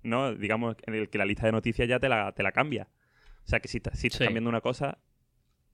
[0.03, 0.35] ¿no?
[0.35, 2.89] Digamos, en el que la lista de noticias ya te la, te la cambia.
[3.45, 4.99] O sea, que si, si estás cambiando una cosa,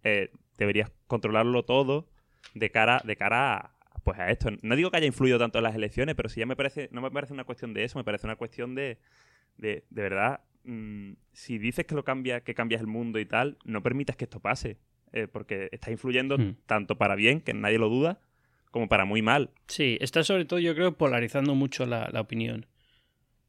[0.03, 2.07] eh, deberías controlarlo todo
[2.53, 4.51] de cara, de cara a, pues a esto.
[4.61, 7.01] No digo que haya influido tanto en las elecciones, pero sí ya me parece, no
[7.01, 8.99] me parece una cuestión de eso, me parece una cuestión de,
[9.57, 13.57] de, de verdad, mm, si dices que lo cambia, que cambias el mundo y tal,
[13.65, 14.77] no permitas que esto pase.
[15.13, 16.57] Eh, porque está influyendo hmm.
[16.67, 18.21] tanto para bien, que nadie lo duda,
[18.71, 19.51] como para muy mal.
[19.67, 22.67] Sí, está sobre todo, yo creo, polarizando mucho la, opinión.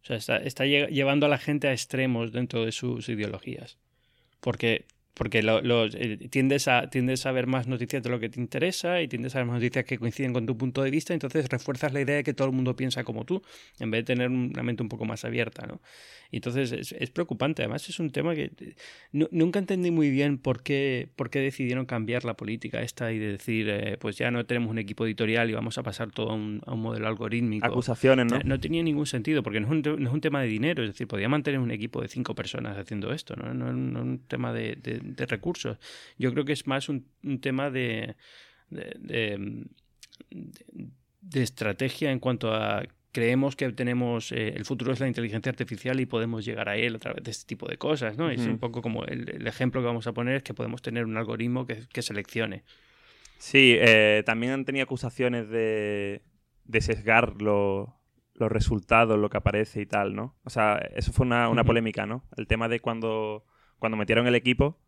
[0.04, 3.78] O sea, está, está, llevando a la gente a extremos dentro de sus ideologías.
[4.40, 4.86] Porque
[5.18, 9.08] porque eh, tiendes, a, tiendes a ver más noticias de lo que te interesa y
[9.08, 12.02] tiendes a ver más noticias que coinciden con tu punto de vista, entonces refuerzas la
[12.02, 13.42] idea de que todo el mundo piensa como tú,
[13.80, 15.82] en vez de tener una mente un poco más abierta, ¿no?
[16.32, 18.52] Entonces es, preocupante, además es un tema que
[19.12, 23.32] nunca entendí muy bien por qué, por qué decidieron cambiar la política esta y de
[23.32, 26.34] decir, eh, pues ya no tenemos un equipo editorial y vamos a pasar todo a
[26.34, 27.66] un, modelo algorítmico.
[27.66, 28.40] Acusaciones, ¿no?
[28.44, 30.90] No tenía ningún sentido, porque no es, un, no es un tema de dinero, es
[30.90, 33.54] decir, podía mantener un equipo de cinco personas haciendo esto, ¿no?
[33.54, 35.78] No, es un tema de de recursos.
[36.18, 37.06] Yo creo que es más un,
[37.42, 38.16] tema de,
[38.70, 39.66] de,
[41.34, 42.84] estrategia en cuanto a
[43.18, 46.96] creemos que tenemos eh, el futuro es la inteligencia artificial y podemos llegar a él
[46.96, 48.30] a través de este tipo de cosas, ¿no?
[48.30, 51.18] Es un poco como el, ejemplo que vamos a poner es que podemos tener un
[51.18, 52.64] algoritmo que, seleccione.
[53.40, 56.22] Sí, eh, también han tenido acusaciones de,
[56.66, 57.90] de sesgar los
[58.36, 60.36] resultados, lo que aparece y tal, ¿no?
[60.44, 62.24] O sea, eso fue una, una polémica, ¿no?
[62.36, 63.46] El tema de cuando,
[63.80, 64.80] cuando metieron el equipo,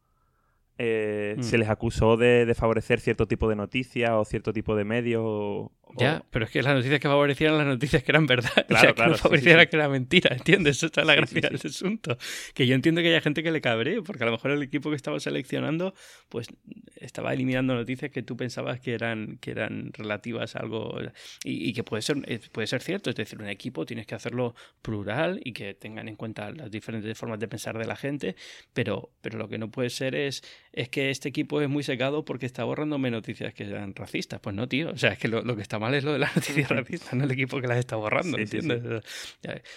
[0.82, 1.60] eh, se mm.
[1.60, 5.70] les acusó de, favorecer cierto tipo de noticias o cierto tipo de medios.
[5.98, 8.50] ya, pero es que las noticias que favorecían las noticias que eran verdad.
[8.70, 10.78] Claro, que no favorecieran que era mentira, ¿entiendes?
[10.78, 12.18] Eso es la gracia del asunto.
[12.54, 14.90] Que yo entiendo que haya gente que le cabre, porque a lo mejor el equipo
[14.90, 15.94] que estaba seleccionando,
[16.30, 16.48] pues
[16.96, 20.98] estaba eliminando noticias que tú pensabas que eran, que eran relativas a algo.
[21.44, 22.18] Y, que puede ser,
[22.54, 23.10] puede ser cierto.
[23.10, 27.18] Es decir, un equipo tienes que hacerlo plural y que tengan en cuenta las diferentes
[27.18, 28.38] formas de pensar de la gente,
[28.74, 30.42] pero, pero lo que no puede ser es
[30.72, 34.40] es que este equipo es muy secado porque está borrándome noticias que sean racistas.
[34.40, 34.92] Pues no, tío.
[34.92, 37.24] O sea, es que lo, que está mal es lo de las noticias racistas, no
[37.24, 39.04] el equipo que las está borrando, ¿entiendes?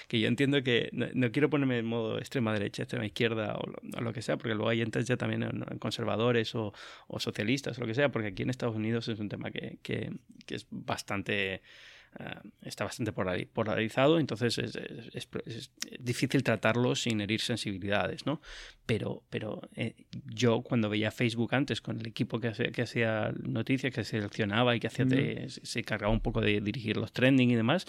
[0.09, 4.13] Que yo entiendo que no, quiero ponerme en modo extrema derecha, extrema izquierda o lo,
[4.13, 6.73] que sea, porque luego hay entonces ya también conservadores o,
[7.19, 10.11] socialistas o lo que sea, porque aquí en Estados Unidos es un tema que, que
[10.49, 11.63] es bastante
[12.19, 18.41] eh, está bastante polarizado, entonces es, difícil tratarlo sin herir sensibilidades, ¿no?
[18.85, 19.95] Pero, pero eh,
[20.27, 24.77] yo cuando veía Facebook antes con el equipo que, hacía, que hacía noticias, que seleccionaba
[24.77, 25.07] y que hacía
[25.49, 27.87] se cargaba un poco de dirigir los trending y demás,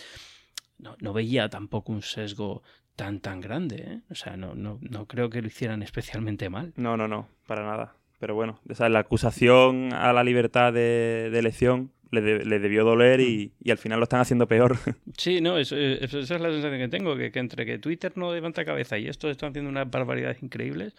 [0.78, 2.64] no, no veía tampoco un sesgo
[2.96, 4.02] tan tan grande, ¿eh?
[4.10, 6.74] O sea, no, no, no creo que lo hicieran especialmente mal.
[6.78, 7.96] No, no, no, para nada.
[8.20, 11.92] Pero bueno, esa la acusación a la libertad de elección
[12.22, 13.52] le, debió doler mm.
[13.64, 14.78] y, al final lo están haciendo peor.
[15.18, 18.98] Sí, no, esa es la sensación que tengo, que, entre que Twitter no levanta cabeza
[18.98, 20.96] y esto están haciendo unas barbaridades increíbles,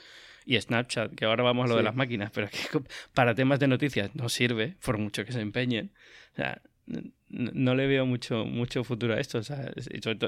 [0.47, 2.59] y Snapchat, que ahora vamos a lo de las máquinas, pero que
[3.15, 5.91] para temas de noticias no sirve, por mucho que se empeñen.
[6.33, 6.61] O sea,
[7.31, 9.39] no, le veo mucho, mucho futuro a esto.
[9.39, 9.73] O sea,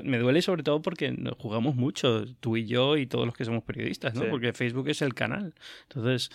[0.05, 3.63] me duele sobre todo porque jugamos mucho, tú y yo y todos los que somos
[3.63, 4.29] periodistas, ¿no?
[4.31, 5.55] Porque Facebook es el canal.
[5.89, 6.31] Entonces,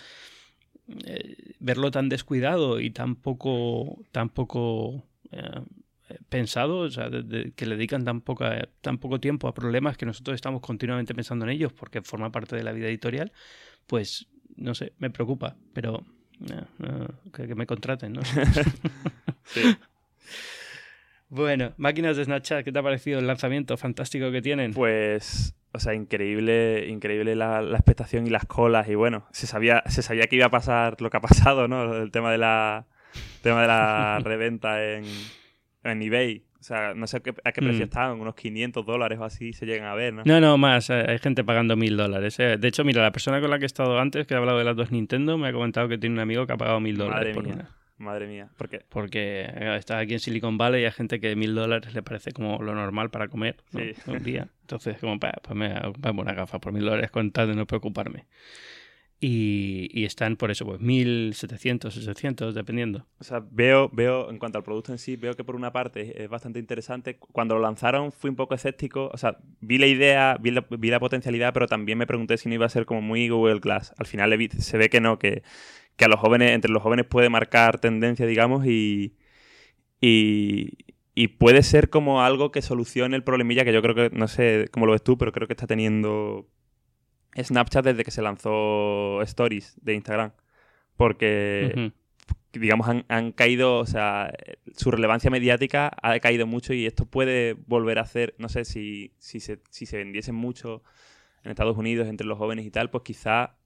[1.04, 5.60] eh, verlo tan descuidado y tan poco, tan poco eh,
[6.28, 7.10] pensado, o sea,
[7.54, 11.44] que le dedican tan, poca, tan poco tiempo a problemas que nosotros estamos continuamente pensando
[11.44, 13.32] en ellos porque forma parte de la vida editorial,
[13.86, 14.26] pues
[14.56, 16.04] no sé, me preocupa, pero
[16.50, 18.20] eh, que, me contraten, ¿no?
[21.34, 24.74] Bueno, máquinas de Snapchat, ¿qué te ha parecido el lanzamiento fantástico que tienen?
[24.74, 28.88] Pues o sea, increíble, increíble la, la, expectación y las colas.
[28.88, 31.94] Y bueno, se sabía, se sabía que iba a pasar lo que ha pasado, ¿no?
[31.96, 32.86] El tema de la,
[33.42, 35.04] tema de la reventa en,
[35.84, 36.44] en eBay.
[36.60, 37.82] O sea, no sé a qué, precio mm.
[37.82, 40.22] estaban, unos 500 dólares o así se llegan a ver, ¿no?
[40.24, 40.90] No, no, más.
[40.90, 42.38] Eh, hay gente pagando 1000 dólares.
[42.38, 42.56] Eh.
[42.56, 44.64] De hecho, mira, la persona con la que he estado antes, que ha hablado de
[44.64, 47.34] las dos Nintendo, me ha comentado que tiene un amigo que ha pagado 1000 dólares
[47.34, 47.68] por una.
[48.02, 48.48] Madre mía.
[48.58, 48.82] ¿Por qué?
[48.88, 49.46] Porque
[49.78, 52.74] estás aquí en Silicon Valley y hay gente que mil dólares le parece como lo
[52.74, 53.80] normal para comer ¿no?
[53.80, 53.92] Sí.
[54.10, 54.48] un día.
[54.62, 57.54] Entonces, como, "Pa, pues me a comprar una gafa por mil dólares con tal de
[57.54, 58.26] no preocuparme.
[59.24, 63.06] Y, y están por eso, pues mil, setecientos, ochocientos, dependiendo.
[63.20, 66.24] O sea, veo, veo, en cuanto al producto en sí, veo que por una parte
[66.24, 67.18] es bastante interesante.
[67.20, 69.10] Cuando lo lanzaron fui un poco escéptico.
[69.12, 72.48] O sea, vi la idea, vi la, vi la potencialidad, pero también me pregunté si
[72.48, 73.94] no iba a ser como muy Google Glass.
[73.96, 75.44] Al final se ve que no, que,
[75.96, 79.16] que a los jóvenes, entre los jóvenes puede marcar tendencia, digamos, y,
[80.00, 80.78] y,
[81.14, 84.68] y puede ser como algo que solucione el problemilla que yo creo que, no sé
[84.72, 86.48] cómo lo ves tú, pero creo que está teniendo
[87.36, 90.32] Snapchat desde que se lanzó Stories de Instagram.
[90.96, 91.92] Porque
[92.52, 94.32] digamos, han, han caído, o sea,
[94.76, 99.14] su relevancia mediática ha caído mucho y esto puede volver a hacer, no sé, si,
[99.18, 100.82] si, se, si se vendiesen mucho
[101.44, 103.56] en Estados Unidos entre los jóvenes y tal, pues quizá,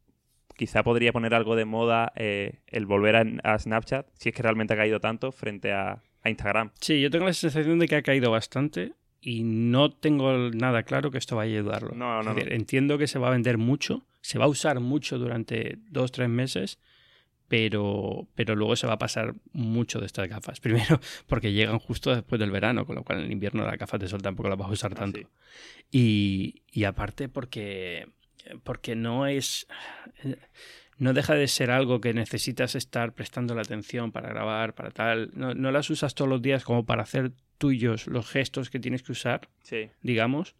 [0.57, 4.43] quizá podría poner algo de moda eh, el volver a, a Snapchat, si es que
[4.43, 6.71] realmente ha caído tanto, frente a, a Instagram.
[6.81, 11.11] Sí, yo tengo la sensación de que ha caído bastante y no tengo nada claro
[11.11, 11.91] que esto vaya a ayudarlo.
[11.95, 12.55] No, no, decir, no.
[12.57, 16.29] Entiendo que se va a vender mucho, se va a usar mucho durante dos, tres
[16.29, 16.79] meses,
[17.49, 20.61] pero, pero luego se va a pasar mucho de estas gafas.
[20.61, 24.09] Primero, porque llegan justo después del verano, con lo cual en invierno las gafas de
[24.09, 25.21] sol tampoco las vas a usar Ah, tanto.
[25.21, 25.27] sí.
[25.93, 28.09] Y, y aparte porque,
[28.65, 29.67] porque no es...
[30.99, 35.31] No deja de ser algo que necesitas estar prestando la atención para grabar, para tal.
[35.35, 39.03] No, no las usas todos los días como para hacer tuyos los gestos que tienes
[39.03, 40.55] que usar, Sí, digamos.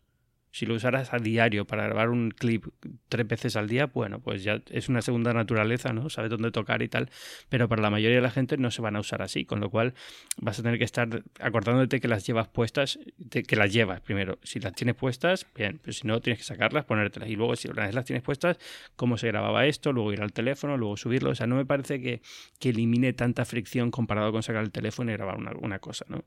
[0.57, 2.65] Si lo usaras a diario para grabar un clip
[3.11, 6.09] tres veces al día, bueno, pues ya es una segunda naturaleza, ¿no?
[6.09, 7.11] Sabes dónde tocar y tal.
[7.51, 9.69] Pero para la mayoría de la gente no se van a usar así, con lo
[9.69, 9.93] cual
[10.39, 12.99] vas a tener que estar acordándote que las llevas puestas,
[13.29, 14.39] que las llevas primero.
[14.45, 17.29] Si las tienes puestas, bien, pero si no, tienes que sacarlas, ponértelas.
[17.29, 18.57] Y luego, si una vez las tienes puestas,
[18.97, 21.33] cómo se grababa esto, luego ir al teléfono, luego subirlo.
[21.33, 22.23] O sea, no me parece que,
[22.59, 26.25] que elimine tanta fricción comparado con sacar el teléfono y grabar una, una cosa, ¿no?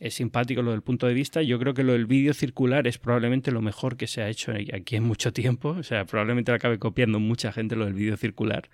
[0.00, 1.42] Es simpático lo del punto de vista.
[1.42, 4.52] Yo creo que lo del vídeo circular es probablemente lo mejor que se ha hecho
[4.52, 5.68] aquí en mucho tiempo.
[5.68, 8.70] O sea, probablemente acabe copiando mucha gente lo del vídeo circular.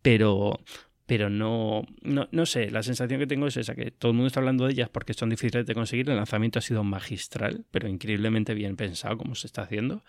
[0.00, 0.60] Pero,
[1.04, 4.28] pero no, no, no sé, la sensación que tengo es esa, que todo el mundo
[4.28, 6.08] está hablando de ellas porque son difíciles de conseguir.
[6.08, 10.02] El lanzamiento ha sido magistral, pero increíblemente bien pensado como se está haciendo.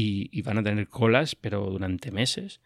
[0.00, 2.60] Y van a tener colas, pero durante meses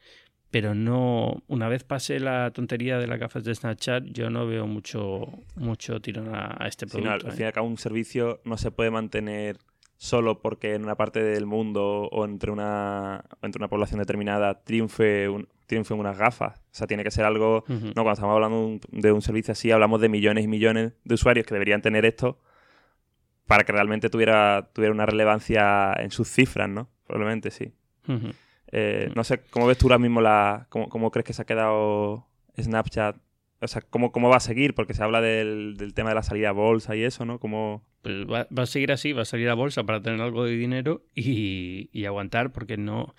[0.53, 4.69] pero no una vez pase la tontería de las gafas de Snapchat yo no veo
[4.69, 5.27] mucho
[5.57, 7.37] mucho tirón a, a este Sí, no, al producto ¿eh?
[7.37, 9.59] fin y al cabo un servicio no se puede mantener
[10.03, 15.29] solo porque en una parte del mundo o entre una, entre una población determinada triunfe,
[15.29, 16.59] un, triunfen unas gafas.
[16.59, 17.63] O sea, tiene que ser algo...
[17.69, 20.95] No, cuando estamos hablando de un, de un servicio así, hablamos de millones y millones
[21.05, 22.41] de usuarios que deberían tener esto
[23.47, 26.89] para que realmente tuviera, tuviera una relevancia en sus cifras, ¿no?
[27.07, 27.73] Probablemente sí.
[28.73, 30.67] Eh, no sé, ¿cómo ves tú ahora mismo la...
[30.71, 32.27] Cómo, cómo crees que se ha quedado
[32.61, 33.17] Snapchat?
[33.61, 34.75] O sea, ¿cómo, cómo va a seguir?
[34.75, 37.39] Porque se habla del, del tema de la salida a bolsa y eso, ¿no?
[37.39, 37.85] ¿Cómo...
[38.03, 40.57] Pues va, va a seguir así, va a salir a bolsa para tener algo de
[40.57, 43.15] dinero y, y aguantar, porque no.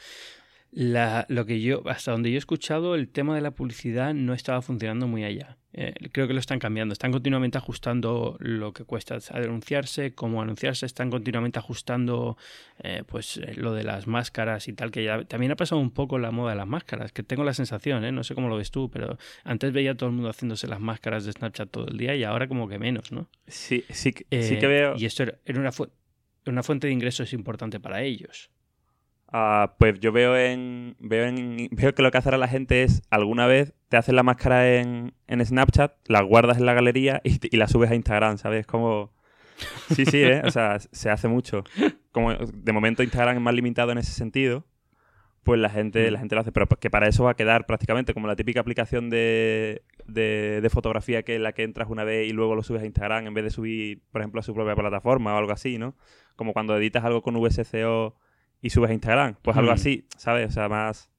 [0.76, 4.34] La, lo que yo, hasta donde yo he escuchado, el tema de la publicidad no
[4.34, 5.58] estaba funcionando muy allá.
[5.76, 6.94] Eh, creo que lo están cambiando.
[6.94, 10.88] Están continuamente ajustando lo que cuesta anunciarse, cómo anunciarse.
[10.88, 12.38] Están continuamente ajustando
[12.80, 15.92] eh, pues eh, lo de las máscaras y tal, que ya también ha pasado un
[15.92, 18.12] poco la moda de las máscaras, que tengo la sensación, ¿eh?
[18.12, 20.80] no sé cómo lo ves tú, pero antes veía a todo el mundo haciéndose las
[20.80, 23.30] máscaras de Snapchat todo el día y ahora como que menos, ¿no?
[23.48, 24.96] Sí, sí, que- sí que veo...
[24.98, 25.90] Y esto era era una, fu-
[26.48, 28.50] una fuente de ingresos importante para ellos.
[29.36, 32.84] Ah, pues yo veo en, veo en veo que lo que hace ahora la gente
[32.84, 37.20] es alguna vez te haces la máscara en, en Snapchat, la guardas en la galería
[37.24, 38.68] y, la subes a Instagram, ¿sabes?
[38.68, 39.12] Como
[39.90, 40.44] sí, sí, ¿eh?
[40.46, 41.64] o sea, se hace mucho.
[42.12, 44.66] Como de momento Instagram es más limitado en ese sentido,
[45.42, 46.22] pues la gente la Mm.
[46.22, 49.10] gente lo hace, pero que para eso va a quedar prácticamente como la típica aplicación
[49.10, 52.84] de, de, de fotografía que en la que entras una vez y luego lo subes
[52.84, 55.80] a Instagram en vez de subir, por ejemplo, a su propia plataforma o algo así,
[55.80, 55.96] ¿no?
[56.36, 58.16] Como cuando editas algo con VSCO
[58.64, 59.36] y subes a Instagram.
[59.44, 59.74] Pues algo Mm.
[59.76, 60.48] así, ¿sabes?
[60.50, 61.12] O sea, más.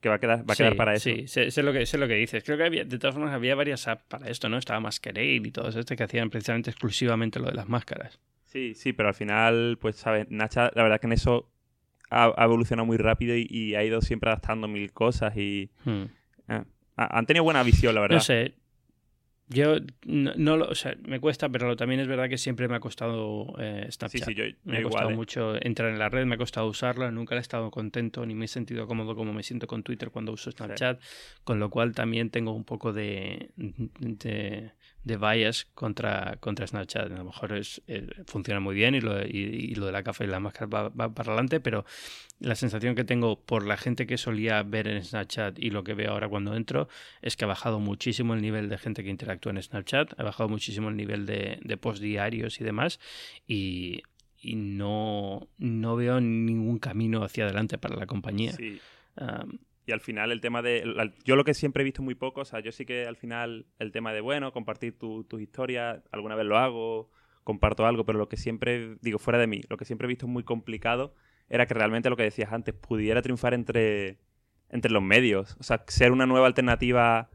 [0.00, 1.08] Que va a quedar, va a quedar para eso.
[1.10, 2.44] Sí, sé, sé lo que, sé lo que dices.
[2.44, 4.58] Creo que había, de todas formas había varias apps para esto, ¿no?
[4.58, 8.20] Estaba Masquerade y todos estos que hacían precisamente exclusivamente lo de las máscaras.
[8.44, 10.26] Sí, sí, pero al final, pues, ¿sabes?
[10.30, 11.50] Nacha, la verdad que en eso
[12.10, 15.70] ha, ha evolucionado muy rápido y, y ha ido siempre adaptando mil cosas y.
[15.84, 16.04] Hmm.
[16.48, 16.64] ha-
[16.96, 18.16] han tenido buena visión, la verdad.
[18.16, 18.54] No sé.
[19.48, 19.76] Yo
[20.06, 22.80] no, no lo, o sea, me cuesta, pero también es verdad que siempre me ha
[22.80, 24.28] costado eh, sí, Snapchat.
[24.28, 24.92] sí, yo, yo Me ha igual.
[24.92, 25.16] costado ¿eh?
[25.16, 28.46] mucho entrar en la red, me ha costado usarla, nunca he estado contento ni me
[28.46, 31.00] he sentido cómodo como me siento con Twitter cuando uso Snapchat,
[31.44, 34.72] con lo cual también tengo un poco de, de,
[35.04, 37.12] de bias contra, contra Snapchat.
[37.12, 40.24] A lo mejor es, eh, funciona muy bien y lo, y, lo de la café
[40.24, 41.84] y la máscara va, para adelante, pero
[42.40, 45.94] la sensación que tengo por la gente que solía ver en Snapchat y lo que
[45.94, 46.88] veo ahora cuando entro
[47.22, 50.48] es que ha bajado muchísimo el nivel de gente que interactúa en Snapchat, ha bajado
[50.48, 52.98] muchísimo el nivel de, de post diarios y demás,
[53.46, 54.02] y,
[54.42, 58.52] no, no veo ningún camino hacia adelante para la compañía.
[58.52, 58.78] Sí.
[59.86, 61.12] Y al final el tema de...
[61.24, 63.66] Yo lo que siempre he visto muy poco, o sea, yo sí que al final
[63.78, 67.10] el tema de, bueno, compartir tus historias, alguna vez lo hago,
[67.42, 70.26] comparto algo, pero lo que siempre, digo, fuera de mí, lo que siempre he visto
[70.26, 71.14] muy complicado
[71.48, 74.18] era que realmente lo que decías antes, pudiera triunfar entre,
[74.70, 75.56] entre los medios.
[75.60, 77.28] O sea, ser una nueva alternativa,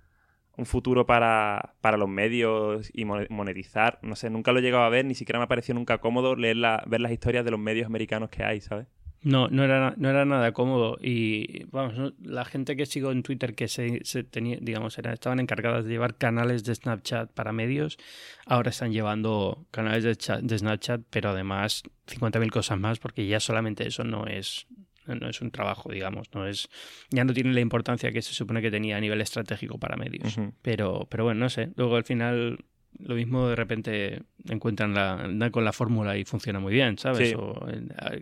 [0.58, 4.00] un futuro para, para los medios y monetizar.
[4.02, 6.36] No sé, nunca lo he llegado a ver, ni siquiera me ha parecido nunca cómodo
[6.36, 8.88] leer ver las historias de los medios americanos que hay, ¿sabes?
[9.22, 10.98] No, no era, no era nada cómodo.
[11.02, 15.86] Y vamos, la gente que sigo en Twitter que se, tenía, digamos, era, estaban encargadas
[15.86, 17.98] de llevar canales de Snapchat para medios,
[18.46, 23.86] ahora están llevando canales de, de Snapchat, pero además 50.000 cosas más, porque ya solamente
[23.88, 24.68] eso no es,
[25.06, 26.70] no es un trabajo, digamos, no es
[27.10, 30.38] ya no tiene la importancia que se supone que tenía a nivel estratégico para medios.
[30.62, 32.64] Pero pero bueno, no sé, luego al final
[32.98, 37.36] lo mismo de repente encuentran la, con la fórmula y funciona muy bien, ¿sabes?
[37.36, 37.66] O,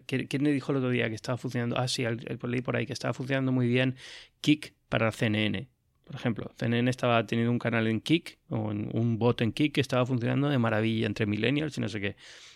[0.05, 1.77] ¿quién, me dijo el otro día que estaba funcionando?
[1.77, 3.95] Ah, sí, leí por ahí que estaba funcionando muy bien
[4.41, 5.67] Kik para CNN.
[6.03, 9.81] Por ejemplo, CNN estaba teniendo un canal en Kik, o un bot en Kik que
[9.81, 12.15] estaba funcionando de maravilla entre millennials y no sé qué.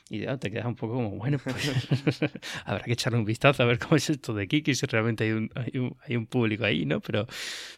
[0.10, 1.56] Y ya te quedas un poco como, bueno, pues
[2.66, 5.24] habrá que echarle un vistazo a ver cómo es esto de Kik y si realmente
[5.24, 7.00] hay un, hay un, hay un público ahí, ¿no?
[7.00, 7.28] Pero,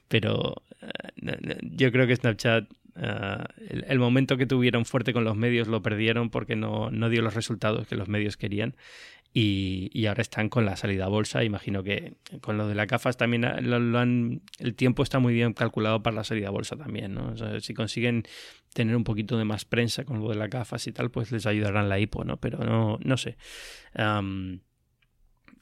[0.07, 2.65] pero eh, yo creo que Snapchat
[2.95, 7.21] Ah, el, momento que tuvieron fuerte con los medios lo perdieron porque no, no dio
[7.21, 8.75] los resultados que los medios querían.
[9.35, 11.43] Y, y, ahora están con la salida bolsa.
[11.43, 15.53] Imagino que con lo de la CAFAS también lo, han, el tiempo está muy bien
[15.53, 17.15] calculado para la salida bolsa también.
[17.15, 17.33] ¿no?
[17.59, 18.25] si consiguen
[18.75, 21.47] tener un poquito de más prensa con lo de la CAFAS y tal, pues les
[21.47, 22.37] ayudarán la IPO, ¿no?
[22.37, 23.37] Pero no, no sé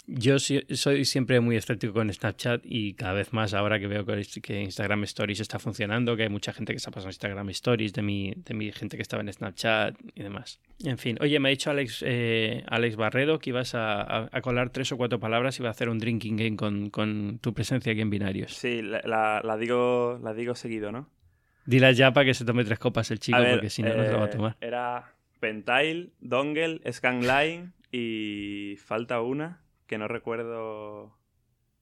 [0.08, 4.62] yo soy siempre muy escéptico con Snapchat y cada vez más ahora que veo que
[4.62, 8.34] Instagram Stories está funcionando, que hay mucha gente que está pasando Instagram Stories de mi,
[8.36, 10.60] de mi gente que estaba en Snapchat y demás.
[10.84, 14.92] En fin, oye, me ha dicho Alex, eh, Alex Barredo que ibas a, colar tres
[14.92, 16.58] o cuatro palabras y va a hacer un drinking game
[16.92, 18.54] con, tu presencia aquí en Binarios.
[18.54, 21.10] Sí, la, digo, la digo seguido, ¿no?
[21.66, 24.12] Dile ya para que se tome tres copas el chico, porque si no, no se
[24.12, 24.58] lo va a eh, tomar.
[24.62, 29.61] Era Pentile, Dongle, Scanline y falta una
[29.92, 31.20] que no recuerdo.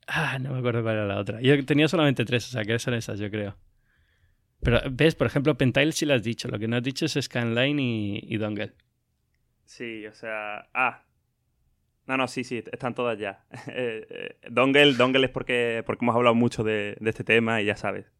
[0.08, 1.42] Ah, no me acuerdo cuál era la otra.
[1.42, 3.56] Yo tenía solamente tres, o sea, que son esas, yo creo.
[4.64, 5.14] Pero, ¿ves?
[5.14, 6.48] Por ejemplo, Pentile sí lo has dicho.
[6.48, 8.74] Lo que no has dicho es Scanline y, y Dongle.
[9.64, 10.68] Sí, o sea.
[10.74, 11.04] Ah.
[12.08, 13.46] No, no, sí, sí, están todas ya.
[13.68, 17.76] Eh, eh, dongle, Dongle es porque, porque hemos hablado mucho de, este tema y ya
[17.76, 18.12] sabes.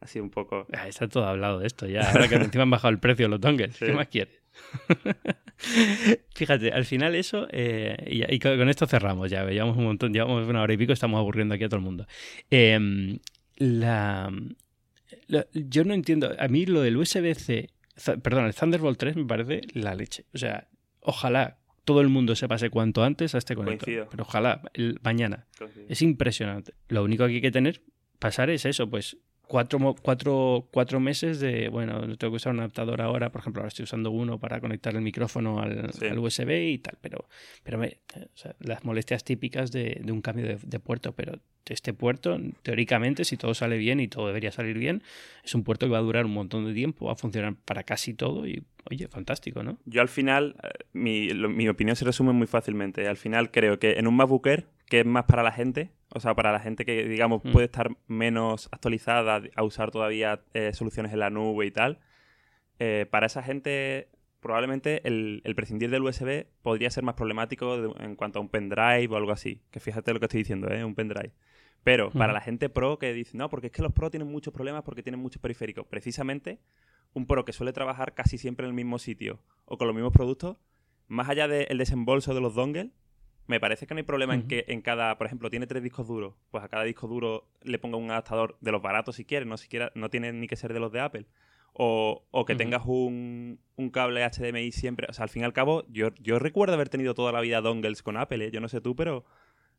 [0.00, 0.66] Así un poco.
[0.72, 2.10] Ah, está todo hablado de esto ya.
[2.10, 3.78] Ahora que encima han bajado el precio los dongles.
[3.78, 4.42] ¿Qué más quieres?
[6.34, 7.96] Fíjate, al final eso, eh,
[8.30, 11.54] y, con esto cerramos ya, llevamos un montón, llevamos una hora y pico, estamos aburriendo
[11.54, 12.06] aquí a todo el mundo.
[12.50, 13.18] Em,
[13.56, 14.30] la,
[15.52, 17.70] yo no entiendo, a mí lo del USB-C,
[18.22, 20.24] perdón, el Thunderbolt 3 me parece la leche.
[20.34, 20.68] O sea,
[21.00, 24.08] ojalá todo el mundo se pase cuanto antes a este conector.
[24.10, 24.60] Pero ojalá,
[25.02, 25.46] mañana.
[25.88, 26.74] Es impresionante.
[26.88, 27.82] Lo único que hay que tener,
[28.18, 29.16] pasar es eso, pues
[29.46, 33.68] cuatro, cuatro, cuatro meses de, bueno, tengo que usar un adaptador ahora, por ejemplo, ahora
[33.68, 37.28] estoy usando uno para conectar el micrófono al, USB y tal, pero,
[37.62, 37.80] pero
[38.60, 43.78] las molestias típicas de, un cambio de, puerto, pero este puerto, teóricamente, si todo sale
[43.78, 45.02] bien y todo debería salir bien,
[45.44, 47.82] es un puerto que va a durar un montón de tiempo, va a funcionar para
[47.82, 49.78] casi todo y, oye, fantástico, ¿no?
[49.84, 53.08] Yo al final, eh, mi, mi opinión se resume muy fácilmente.
[53.08, 56.20] Al final creo que en un MacBook Air, que es más para la gente, o
[56.20, 57.52] sea, para la gente que, digamos, mm.
[57.52, 61.98] puede estar menos actualizada a usar todavía eh, soluciones en la nube y tal,
[62.78, 64.08] eh, para esa gente
[64.40, 69.16] probablemente el, prescindir del USB podría ser más problemático en cuanto a un pendrive o
[69.16, 69.62] algo así.
[69.70, 70.84] Que fíjate lo que estoy diciendo, ¿eh?
[70.84, 71.32] Un pendrive.
[71.82, 74.52] Pero para la gente pro que dice, no, porque es que los pro tienen muchos
[74.52, 75.86] problemas porque tienen muchos periféricos.
[75.86, 76.60] Precisamente,
[77.12, 80.12] un pro que suele trabajar casi siempre en el mismo sitio o con los mismos
[80.12, 80.56] productos,
[81.06, 82.88] más allá del desembolso de los dongles,
[83.46, 86.06] me parece que no hay problema en que en cada, por ejemplo, tiene tres discos
[86.06, 89.46] duros, pues a cada disco duro le ponga un adaptador de los baratos si quieres,
[89.48, 91.26] no siquiera, no tiene ni que ser de los de Apple.
[91.78, 95.08] O, o que tengas un, un, cable HDMI siempre.
[95.10, 97.60] O sea, al fin y al cabo, yo, yo recuerdo haber tenido toda la vida
[97.60, 98.50] dongles con Apple, ¿eh?
[98.50, 99.26] yo no sé tú, pero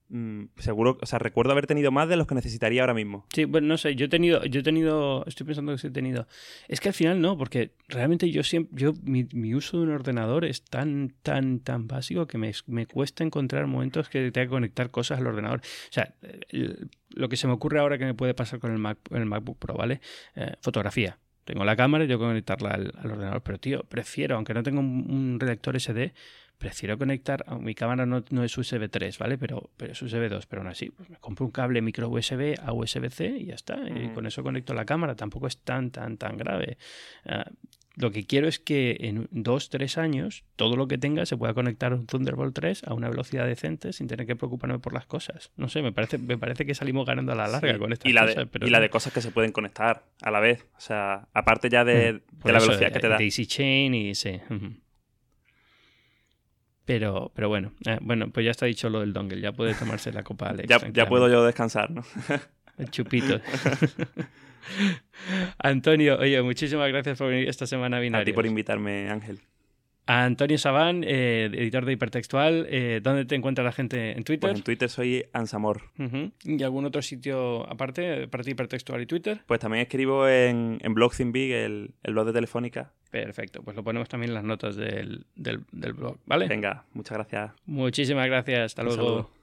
[0.09, 3.25] Mm, seguro, o sea, recuerdo haber tenido más de los que necesitaría ahora mismo.
[3.33, 5.91] Sí, bueno, no sé, yo he tenido, yo he tenido, estoy pensando que sí he
[5.91, 6.27] tenido.
[6.69, 10.45] Es que al final no, porque realmente yo siempre, yo, mi, uso de un ordenador
[10.45, 15.19] es tan, tan, tan básico que me, cuesta encontrar momentos que tenga que conectar cosas
[15.19, 15.59] al ordenador.
[15.59, 16.15] O sea,
[17.09, 19.59] lo que se me ocurre ahora que me puede pasar con el, Mac, el MacBook
[19.59, 19.99] Pro, ¿vale?
[20.35, 23.41] Eh, fotografía Tengo la cámara y tengo que conectarla al, ordenador.
[23.41, 26.13] Pero, tío, prefiero, aunque no tengo un, un reactor SD,
[26.57, 29.37] prefiero conectar, mi cámara no, es USB 3, ¿vale?
[29.37, 32.55] Pero, pero es USB 2, pero aún así, pues me compro un cable micro USB
[32.61, 33.77] a USB-C y ya está.
[33.87, 36.77] Y con eso conecto la cámara, tampoco es tan, tan, tan grave.
[37.25, 37.45] Ah,
[37.97, 41.55] lo que quiero es que en dos, tres años todo lo que tenga se pueda
[41.55, 45.07] conectar a un Thunderbolt 3 a una velocidad decente sin tener que preocuparme por las
[45.07, 45.51] cosas.
[45.57, 48.13] No sé, me parece, me parece que salimos ganando a la larga con esta y
[48.13, 50.63] la De, y la de cosas que se pueden conectar a la vez.
[50.77, 53.17] O sea, aparte ya de, mm, la velocidad que te da.
[53.17, 54.39] Daisy Chain y sí.
[56.87, 60.13] Pero, pero bueno, eh, bueno, pues ya está dicho lo del dongle, ya puede tomarse
[60.13, 60.69] la copa Alex.
[60.69, 62.01] ya, ya puedo yo descansar, ¿no?
[62.91, 63.41] Chupito.
[65.59, 68.23] Antonio, oye, muchísimas gracias por venir esta semana a Binarios.
[68.23, 69.41] A ti por invitarme, Ángel.
[70.07, 72.65] Antonio Sabán, eh, editor de Hipertextual.
[72.69, 74.49] Eh, ¿Dónde te encuentra la gente en Twitter?
[74.49, 75.81] Pues en Twitter soy Ansamor.
[76.43, 79.41] ¿Y algún otro sitio aparte para ti, Hipertextual y Twitter?
[79.45, 82.93] Pues también escribo en, en Blog Big, el, el blog de Telefónica.
[83.11, 86.47] Perfecto, pues lo ponemos también en las notas del, del, del blog, ¿vale?
[86.47, 87.51] Venga, muchas gracias.
[87.65, 89.36] Muchísimas gracias, hasta luego.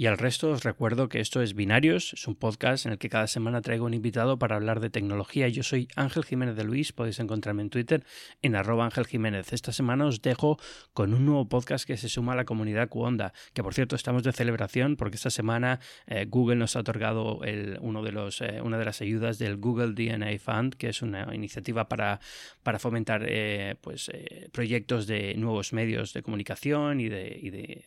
[0.00, 3.10] Y al resto os recuerdo que esto es Binarios, es un podcast en el que
[3.10, 5.46] cada semana traigo un invitado para hablar de tecnología.
[5.48, 8.02] Yo soy Ángel Jiménez de Luis, podéis encontrarme en Twitter
[8.40, 9.52] en arroba Ángel Jiménez.
[9.52, 10.58] Esta semana os dejo
[10.94, 14.22] con un nuevo podcast que se suma a la comunidad Cuonda, que por cierto estamos
[14.22, 17.40] de celebración porque esta semana eh, Google nos ha otorgado
[17.82, 21.34] uno de los, eh, una de las ayudas del Google DNA Fund, que es una
[21.34, 22.20] iniciativa para,
[22.62, 24.10] para fomentar eh, pues,
[24.50, 27.82] proyectos de nuevos medios de comunicación y de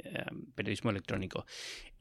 [0.54, 1.48] periodismo electrónico.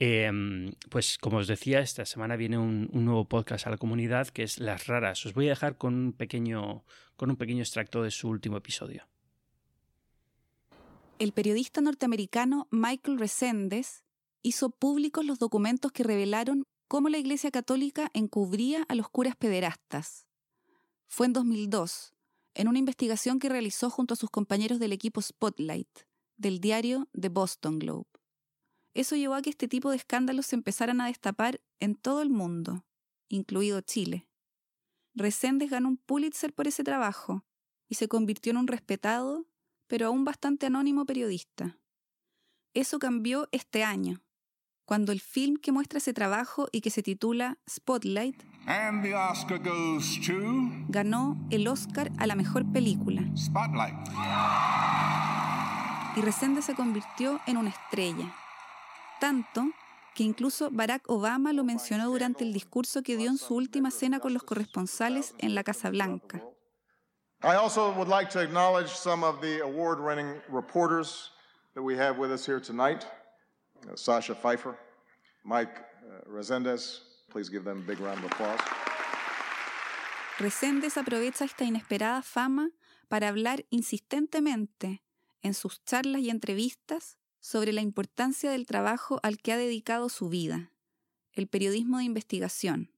[0.04, 4.42] Em, pues como os decía, esta semana viene un, nuevo podcast a la comunidad que
[4.42, 5.24] es Las Raras.
[5.26, 6.84] Os voy a dejar con un pequeño,
[7.14, 9.06] con un pequeño extracto de su último episodio.
[11.20, 14.02] El periodista norteamericano Michael Resendes
[14.42, 20.26] hizo públicos los documentos que revelaron cómo la Iglesia Católica encubría a los curas pederastas.
[21.06, 22.12] Fue en 2002,
[22.54, 26.00] en una investigación que realizó junto a sus compañeros del equipo Spotlight,
[26.38, 28.11] del diario The Boston Globe.
[28.94, 32.30] Eso llevó a que este tipo de escándalos se empezaran a destapar en todo el
[32.30, 32.84] mundo,
[33.28, 34.26] incluido Chile.
[35.14, 37.44] Reséndez ganó un Pulitzer por ese trabajo
[37.88, 39.46] y se convirtió en un respetado,
[39.86, 41.78] pero aún bastante anónimo periodista.
[42.74, 44.22] Eso cambió este año,
[44.84, 48.42] cuando el film que muestra ese trabajo y que se titula Spotlight
[50.88, 53.22] ganó el Oscar a la mejor película.
[53.36, 53.96] Spotlight.
[56.16, 58.34] Y Resende se convirtió en una estrella
[59.22, 59.70] tanto
[60.16, 64.18] que incluso Barack Obama lo mencionó durante el discurso que dio en su última cena
[64.18, 66.42] con los corresponsales en la Casa Blanca.
[67.44, 71.30] I also would like to acknowledge some of the award-winning reporters
[71.74, 73.06] that we have with us here tonight.
[73.88, 74.76] Uh, Sasha Pfeiffer,
[75.44, 78.60] Mike uh, Resendez, please give them a big round of applause.
[80.40, 82.70] Resendez aprovecha esta inesperada fama
[83.08, 85.04] para hablar insistentemente
[85.42, 90.28] en sus charlas y entrevistas sobre la importancia del trabajo al que ha dedicado su
[90.28, 90.72] vida,
[91.32, 92.92] el periodismo de investigación,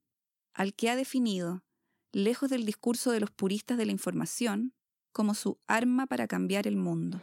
[0.53, 1.65] al que ha definido,
[2.13, 4.75] lejos del discurso de los puristas de la información,
[5.13, 7.23] como su arma para cambiar el mundo.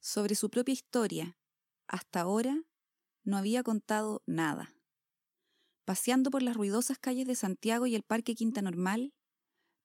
[0.00, 1.38] Sobre su propia historia,
[1.86, 2.64] hasta ahora
[3.22, 4.75] no había contado nada
[5.86, 9.14] paseando por las ruidosas calles de Santiago y el Parque Quinta Normal,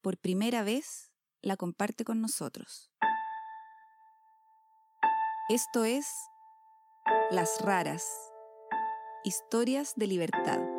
[0.01, 2.91] por primera vez la comparte con nosotros.
[5.49, 6.05] Esto es
[7.29, 8.05] Las Raras,
[9.23, 10.70] historias de libertad.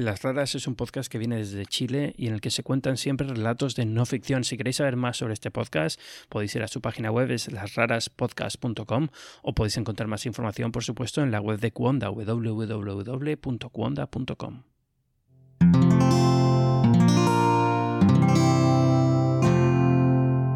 [0.00, 2.96] Las Raras es un podcast que viene desde Chile y en el que se cuentan
[2.96, 4.44] siempre relatos de no ficción.
[4.44, 9.08] Si queréis saber más sobre este podcast, podéis ir a su página web, es lasraraspodcast.com,
[9.42, 14.62] o podéis encontrar más información, por supuesto, en la web de Cuonda, www.cuonda.com.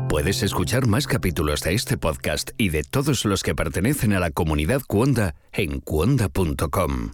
[0.09, 4.31] Puedes escuchar más capítulos de este podcast y de todos los que pertenecen a la
[4.31, 7.11] comunidad Cuonda en cuonda.com.